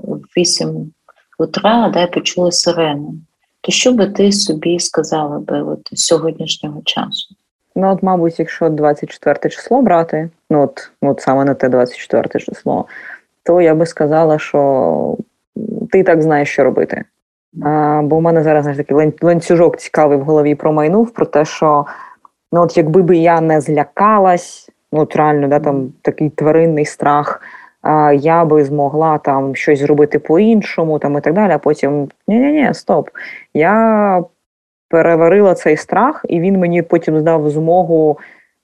в 0.03 0.19
8 0.37 0.93
утра, 1.39 1.91
да, 1.95 2.07
почула 2.07 2.53
сирену, 2.53 3.15
то 3.61 3.73
що 3.73 3.93
би 3.93 4.07
ти 4.07 4.33
собі 4.33 4.79
сказала 4.79 5.39
би 5.39 5.63
от 5.63 5.81
сьогоднішнього 5.93 6.83
часу? 6.85 7.35
Ну, 7.77 7.93
от, 7.93 8.03
мабуть, 8.03 8.39
якщо 8.39 8.69
24 8.69 9.51
число 9.51 9.83
брати, 9.83 10.31
ну 10.51 10.63
от, 10.63 10.91
ну, 11.03 11.11
от 11.11 11.21
саме 11.21 11.45
на 11.45 11.55
те 11.55 11.69
24 11.69 12.45
число, 12.45 12.87
то 13.43 13.61
я 13.61 13.75
би 13.75 13.87
сказала, 13.87 14.39
що 14.39 15.17
ти 15.91 16.03
так 16.03 16.23
знаєш, 16.23 16.49
що 16.49 16.65
робити. 16.65 17.05
А, 17.65 18.01
Бо 18.05 18.17
в 18.17 18.23
мене 18.23 18.43
зараз 18.43 18.63
знаєш, 18.63 18.79
такий 18.87 19.13
ланцюжок 19.23 19.77
цікавий 19.77 20.19
в 20.19 20.25
голові 20.25 20.55
промайнув 20.55 21.11
про 21.11 21.27
те, 21.27 21.45
що 21.45 21.87
ну, 22.53 22.63
от 22.63 22.77
якби 22.77 23.03
би 23.03 23.17
я 23.17 23.41
не 23.41 23.61
злякалась, 23.61 24.64
ну 24.95 25.01
от 25.01 25.17
реально, 25.17 25.49
да, 25.49 25.61
там 25.61 25.93
такий 26.03 26.31
тваринний 26.31 26.85
страх. 26.85 27.41
Я 28.15 28.45
би 28.45 28.65
змогла 28.65 29.19
там 29.19 29.55
щось 29.55 29.79
зробити 29.79 30.19
по-іншому, 30.19 30.99
там 30.99 31.19
і 31.19 31.21
так 31.21 31.35
далі. 31.35 31.53
А 31.53 31.59
потім 31.59 32.09
ні-ні-ні, 32.29 32.75
стоп. 32.75 33.11
Я 33.55 34.25
переварила 34.89 35.55
цей 35.55 35.77
страх, 35.77 36.25
і 36.29 36.41
він 36.41 36.59
мені 36.59 36.83
потім 36.83 37.21
здав 37.21 37.51
змогу 37.51 38.19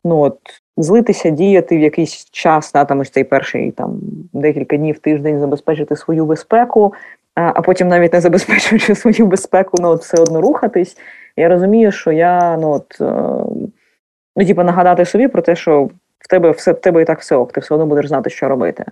ну 0.04 0.20
от, 0.20 0.38
злитися, 0.76 1.30
діяти 1.30 1.76
в 1.76 1.80
якийсь 1.80 2.30
час, 2.30 2.72
да, 2.72 2.84
там 2.84 3.00
ось 3.00 3.10
цей 3.10 3.24
перший 3.24 3.70
там 3.70 4.00
декілька 4.32 4.76
днів 4.76 4.98
тиждень 4.98 5.40
забезпечити 5.40 5.96
свою 5.96 6.26
безпеку, 6.26 6.94
а, 7.34 7.62
потім 7.62 7.88
навіть 7.88 8.12
не 8.12 8.20
забезпечуючи 8.20 8.94
свою 8.94 9.26
безпеку, 9.26 9.76
ну 9.80 9.88
от 9.88 10.00
все 10.00 10.22
одно 10.22 10.40
рухатись. 10.40 10.96
Я 11.36 11.48
розумію, 11.48 11.92
що 11.92 12.12
я 12.12 12.56
ну 12.56 12.70
от. 12.70 13.00
Е, 13.00 13.70
ну, 14.36 14.46
типу, 14.46 14.62
нагадати 14.62 15.04
собі 15.04 15.28
про 15.28 15.42
те, 15.42 15.56
що 15.56 15.90
в 16.20 16.28
тебе 16.28 16.50
все 16.50 16.72
в 16.72 16.80
тебе 16.80 17.02
і 17.02 17.04
так 17.04 17.20
все 17.20 17.36
ок, 17.36 17.52
ти 17.52 17.60
все 17.60 17.74
одно 17.74 17.86
будеш 17.86 18.08
знати, 18.08 18.30
що 18.30 18.48
робити. 18.48 18.84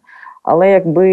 Але 0.42 0.70
якби 0.70 1.08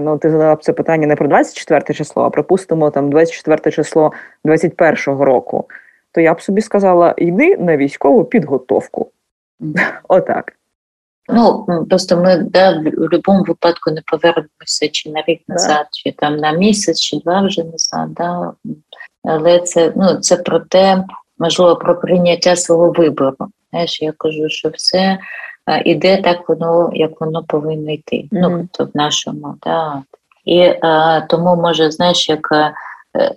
ну 0.00 0.18
ти 0.18 0.30
задала 0.30 0.54
б 0.54 0.64
це 0.64 0.72
питання 0.72 1.06
не 1.06 1.16
про 1.16 1.28
24 1.28 1.94
число, 1.94 2.22
а 2.22 2.30
припустимо 2.30 2.90
там 2.90 3.10
24 3.10 3.72
число 3.72 4.12
21-го 4.44 5.24
року, 5.24 5.64
то 6.12 6.20
я 6.20 6.34
б 6.34 6.40
собі 6.40 6.60
сказала: 6.60 7.14
йди 7.16 7.56
на 7.56 7.76
військову 7.76 8.24
підготовку. 8.24 9.10
Отак. 10.08 10.52
Ну 11.28 11.66
просто 11.90 12.16
ми 12.16 12.36
да, 12.36 12.80
в 12.80 12.82
будь-якому 12.82 13.42
випадку 13.42 13.90
не 13.90 14.02
повернемося 14.06 14.88
чи 14.92 15.10
на 15.10 15.22
рік 15.26 15.42
назад, 15.48 15.86
чи 15.92 16.12
там 16.12 16.36
на 16.36 16.52
місяць, 16.52 17.00
чи 17.00 17.18
два 17.18 17.42
вже 17.42 17.64
назад. 17.64 18.14
Да. 18.14 18.52
Але 19.24 19.60
це 19.60 19.92
ну 19.96 20.14
це 20.14 20.36
про 20.36 20.60
те, 20.60 21.04
можливо, 21.38 21.76
про 21.76 22.00
прийняття 22.00 22.56
свого 22.56 22.90
вибору. 22.92 23.36
Знаєш, 23.70 24.02
я 24.02 24.12
кажу, 24.12 24.48
що 24.48 24.68
все 24.68 25.18
іде 25.76 26.22
так, 26.22 26.48
воно 26.48 26.90
як 26.92 27.20
воно 27.20 27.44
повинно 27.44 27.92
йти. 27.92 28.16
Mm-hmm. 28.16 28.28
Ну 28.30 28.68
тобто 28.72 28.92
в 28.94 28.96
нашому 28.96 29.54
да. 29.62 30.02
І 30.44 30.60
а, 30.80 31.20
тому 31.20 31.56
може, 31.56 31.90
знаєш, 31.90 32.28
як 32.28 32.48
е, 32.52 32.72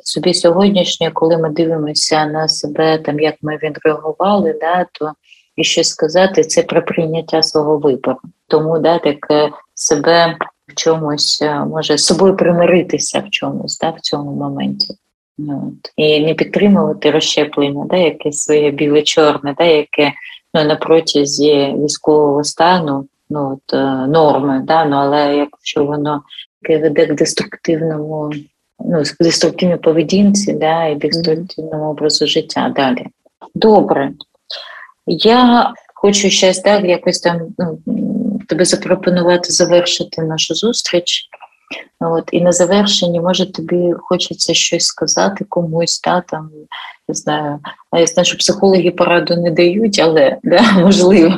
собі 0.04 0.34
сьогоднішнє, 0.34 1.12
коли 1.12 1.38
ми 1.38 1.50
дивимося 1.50 2.26
на 2.26 2.48
себе, 2.48 2.98
там 2.98 3.20
як 3.20 3.36
ми 3.42 3.60
відреагували, 3.64 4.58
да, 4.62 4.86
то 4.92 5.12
і 5.56 5.64
що 5.64 5.84
сказати, 5.84 6.44
це 6.44 6.64
про 6.64 6.86
прийняття 6.86 7.44
свого 7.44 7.78
вибору. 7.78 8.20
Тому 8.48 8.80
да, 8.80 9.00
так 9.00 9.32
е, 9.32 9.50
себе 9.74 10.38
в 10.68 10.76
чомусь 10.76 11.42
е, 11.42 11.66
може 11.66 11.98
з 11.98 12.06
собою 12.06 12.36
примиритися 12.36 13.20
в 13.20 13.30
чомусь, 13.30 13.80
да, 13.80 13.90
в 13.90 14.00
цьому 14.00 14.32
моменті. 14.32 14.96
Ну, 15.38 15.74
от. 15.74 15.92
І 15.96 16.26
не 16.26 16.34
підтримувати 16.34 17.12
розщеплення, 17.12 17.86
да, 17.90 17.98
яке 17.98 18.32
своє 18.32 18.72
біле-чорне, 18.72 19.56
да, 19.58 19.64
яке 19.64 20.14
на 20.54 20.76
протязі 20.76 21.76
військового 21.80 22.44
стану 22.44 23.08
ну, 23.30 23.52
от, 23.54 23.74
е, 23.74 24.08
норми, 24.08 24.62
да, 24.64 24.86
ну, 24.86 24.96
але 24.96 25.36
якщо 25.36 25.86
воно 25.86 26.22
веде 26.70 27.06
к 27.06 27.14
деструктивному, 27.14 28.32
ну, 28.80 29.04
деструктивній 29.20 29.78
поведінці, 29.78 30.54
да, 30.54 30.86
і 30.86 30.96
деструктивному 30.96 31.90
образу 31.90 32.28
життя 32.28 32.74
далі. 32.76 33.08
Добре. 33.56 34.12
Я 35.08 35.74
хочу 35.96 36.30
ще 36.30 36.54
так 36.54 36.86
якось 36.86 37.20
там 37.20 37.42
ну, 37.58 37.80
тебе 38.48 38.66
запропонувати 38.66 39.52
завершити 39.52 40.22
нашу 40.22 40.56
зустріч. 40.56 41.30
От, 42.00 42.30
І 42.32 42.42
на 42.42 42.52
завершенні, 42.52 43.22
може, 43.22 43.52
тобі 43.52 43.94
хочеться 44.00 44.54
щось 44.54 44.86
сказати 44.86 45.46
комусь, 45.50 46.00
та, 46.00 46.22
там, 46.28 46.50
не 47.10 47.16
знаю, 47.16 47.60
я 47.94 48.08
знаю, 48.08 48.26
що 48.26 48.38
психологи 48.38 48.92
пораду 48.92 49.36
не 49.36 49.52
дають, 49.52 50.00
але 50.00 50.38
да, 50.44 50.62
можливо, 50.80 51.38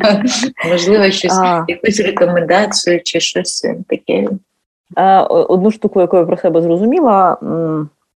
можливо, 0.69 1.11
щось, 1.11 1.39
а. 1.39 1.65
якусь 1.67 1.99
рекомендацію 1.99 3.01
чи 3.03 3.19
щось 3.19 3.67
таке. 3.89 4.27
Одну 5.29 5.71
штуку, 5.71 6.01
яку 6.01 6.17
я 6.17 6.23
про 6.23 6.37
себе 6.37 6.61
зрозуміла, 6.61 7.37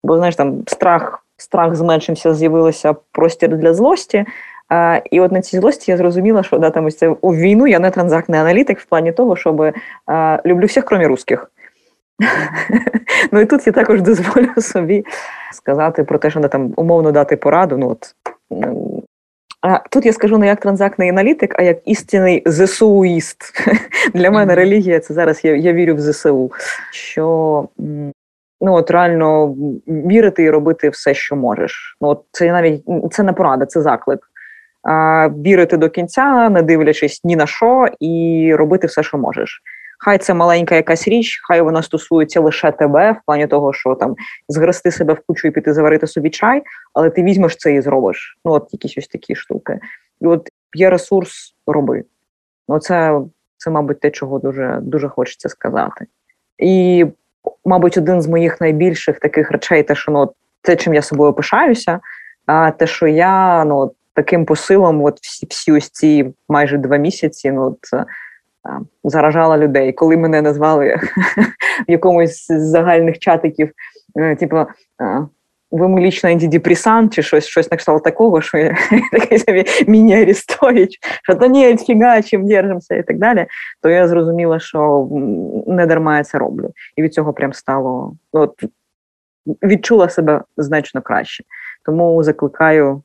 бо 0.04 0.18
знаєш, 0.18 0.36
там 0.36 0.64
страх, 0.68 1.26
страх 1.38 1.76
зменшився, 1.76 2.34
з'явилося 2.34 2.96
простір 3.12 3.58
для 3.58 3.74
злості. 3.74 4.26
А, 4.70 5.02
І 5.12 5.20
от 5.20 5.32
на 5.32 5.42
цій 5.42 5.60
злості 5.60 5.92
я 5.92 5.98
зрозуміла, 5.98 6.44
що 6.44 6.58
да, 6.58 6.70
там 6.70 6.86
ось 6.86 6.98
це 6.98 7.08
у 7.22 7.36
війну 7.36 7.68
я 7.68 7.80
не 7.80 7.92
транзактний 7.92 8.40
аналітик 8.40 8.80
в 8.80 8.86
плані 8.86 9.12
того, 9.12 9.36
щоб 9.36 9.74
а, 10.06 10.40
люблю 10.46 10.66
всіх, 10.66 10.86
крім 10.86 11.08
русських. 11.08 11.52
Ну 13.32 13.40
і 13.40 13.46
тут 13.46 13.68
я 13.68 13.74
також 13.74 14.02
дозволю 14.02 14.62
собі 14.62 15.06
сказати 15.52 16.04
про 16.04 16.18
те, 16.18 16.30
що 16.30 16.40
не 16.40 16.48
там 16.48 16.74
умовно 16.76 17.12
дати 17.12 17.38
пораду. 17.38 17.78
Ну 17.78 17.90
от 17.90 18.16
а 19.64 19.80
тут 19.90 20.06
я 20.06 20.14
скажу 20.14 20.38
не 20.38 20.48
як 20.48 20.60
транзактний 20.60 21.10
аналітик, 21.10 21.56
а 21.60 21.62
як 21.62 21.78
істинний 21.86 22.44
ЗСУїст. 22.46 23.54
Для 24.14 24.32
мене 24.32 24.56
релігія 24.56 25.00
це 25.00 25.14
зараз 25.14 25.46
я 25.46 25.56
я 25.56 25.74
вірю 25.74 25.96
в 25.96 26.02
ЗСУ. 26.02 26.52
Що 26.92 27.68
ну 28.62 28.74
от 28.74 28.92
реально 28.92 29.56
вірити 29.88 30.44
і 30.44 30.50
робити 30.50 30.90
все, 30.90 31.14
що 31.14 31.36
можеш. 31.36 31.98
Ну 32.02 32.08
от 32.08 32.24
це 32.32 32.52
навіть 32.52 32.84
це 33.12 33.24
не 33.24 33.34
порада, 33.34 33.66
це 33.66 33.82
заклик. 33.82 34.20
А, 34.84 35.30
Вірити 35.30 35.78
до 35.78 35.90
кінця, 35.90 36.50
не 36.50 36.62
дивлячись 36.62 37.22
ні 37.24 37.36
на 37.36 37.48
що, 37.48 37.88
і 38.00 38.52
робити 38.56 38.88
все, 38.88 39.04
що 39.04 39.18
можеш. 39.18 39.62
Хай 40.06 40.18
це 40.18 40.34
маленька 40.34 40.76
якась 40.76 41.08
річ, 41.08 41.42
хай 41.44 41.62
вона 41.62 41.82
стосується 41.82 42.42
лише 42.42 42.72
тебе, 42.72 43.12
в 43.12 43.18
плані 43.26 43.48
того, 43.48 43.74
що 43.74 43.96
там 43.96 44.16
згрести 44.50 44.92
себе 44.92 45.14
в 45.14 45.20
кучу 45.28 45.48
і 45.48 45.52
піти 45.52 45.74
заварити 45.74 46.08
собі 46.08 46.30
чай, 46.30 46.64
але 46.94 47.10
ти 47.10 47.24
візьмеш 47.24 47.56
це 47.56 47.74
і 47.74 47.82
зробиш. 47.82 48.38
Ну, 48.46 48.52
от 48.52 48.68
якісь 48.72 48.98
ось 48.98 49.08
такі 49.08 49.36
штуки. 49.36 49.80
І 50.22 50.28
от 50.28 50.50
є 50.76 50.90
ресурс, 50.90 51.56
роби. 51.68 52.04
Ну, 52.68 52.80
це, 52.80 53.22
це, 53.58 53.72
мабуть, 53.72 54.00
те, 54.00 54.12
чого 54.12 54.40
дуже, 54.40 54.80
дуже 54.82 55.10
хочеться 55.10 55.50
сказати. 55.50 56.06
І, 56.58 57.06
мабуть, 57.66 57.98
один 57.98 58.22
з 58.22 58.28
моїх 58.28 58.62
найбільших 58.62 59.20
таких 59.20 59.52
речей, 59.52 59.84
те, 59.84 59.96
що 59.96 60.12
ну, 60.12 60.34
те, 60.62 60.76
чим 60.76 60.94
я 60.94 61.02
собою 61.02 61.34
пишаюся, 61.34 62.00
а 62.46 62.72
те, 62.72 62.88
що 62.88 63.08
я 63.08 63.66
ну, 63.66 63.92
таким 64.14 64.46
посилом, 64.46 65.04
от 65.04 65.20
всі 65.22 65.48
всі 65.50 65.72
ось 65.72 65.90
ці 65.90 66.34
майже 66.50 66.78
два 66.78 66.98
місяці, 66.98 67.52
ну 67.52 67.64
от 67.64 68.06
заражала 69.04 69.58
людей. 69.58 69.94
Коли 69.94 70.18
мене 70.18 70.42
назвали 70.42 70.96
в 71.88 71.92
якомусь 71.92 72.48
з 72.48 72.70
загальних 72.70 73.20
чатиків, 73.20 73.72
е, 74.16 74.36
типу, 74.36 74.66
вимилічний 75.74 76.34
антидепресант 76.34 77.14
чи 77.14 77.24
щось 77.24 77.46
щось 77.46 77.72
на 77.72 77.78
кшталт 77.78 78.04
такого, 78.04 78.42
що 78.42 78.58
я 78.58 78.78
такий 79.12 79.40
собі 79.40 79.66
міні-арестович, 79.88 81.00
що 81.24 81.36
то 81.36 81.48
ні, 81.48 81.78
фіга, 81.78 82.22
чим 82.22 82.48
держимося 82.48 82.96
і 82.96 83.04
так 83.04 83.18
далі, 83.18 83.46
то 83.82 83.90
я 83.90 84.08
зрозуміла, 84.08 84.60
що 84.60 85.10
не 85.68 85.86
дарма 85.86 86.18
я 86.18 86.24
це 86.24 86.38
роблю. 86.38 86.72
І 86.96 87.02
від 87.02 87.14
цього 87.14 87.34
прям 87.34 87.54
стало 87.54 88.16
от, 88.32 88.64
відчула 89.64 90.10
себе 90.10 90.42
значно 90.58 91.02
краще. 91.02 91.44
Тому 91.86 92.24
закликаю 92.24 93.02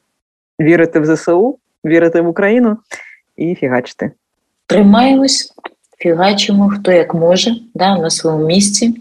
вірити 0.60 1.00
в 1.00 1.16
ЗСУ, 1.16 1.58
вірити 1.84 2.20
в 2.20 2.28
Україну 2.28 2.76
і 3.36 3.54
фігачити. 3.54 4.10
Тримаємось, 4.68 5.52
фігачимо, 5.98 6.68
хто 6.68 6.92
як 6.92 7.14
може, 7.14 7.56
да, 7.74 7.98
на 7.98 8.10
своєму 8.10 8.46
місці. 8.46 8.94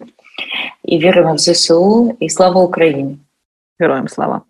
І 0.84 1.00
віримо 1.00 1.34
в 1.34 1.38
ЗСУ 1.38 2.18
і 2.20 2.30
слава 2.30 2.64
Україні! 2.64 3.18
Героям 3.80 4.08
слава! 4.08 4.42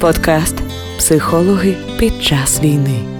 Подкаст 0.00 0.56
Психологи 0.98 1.76
під 1.98 2.22
час 2.22 2.62
війни. 2.62 3.19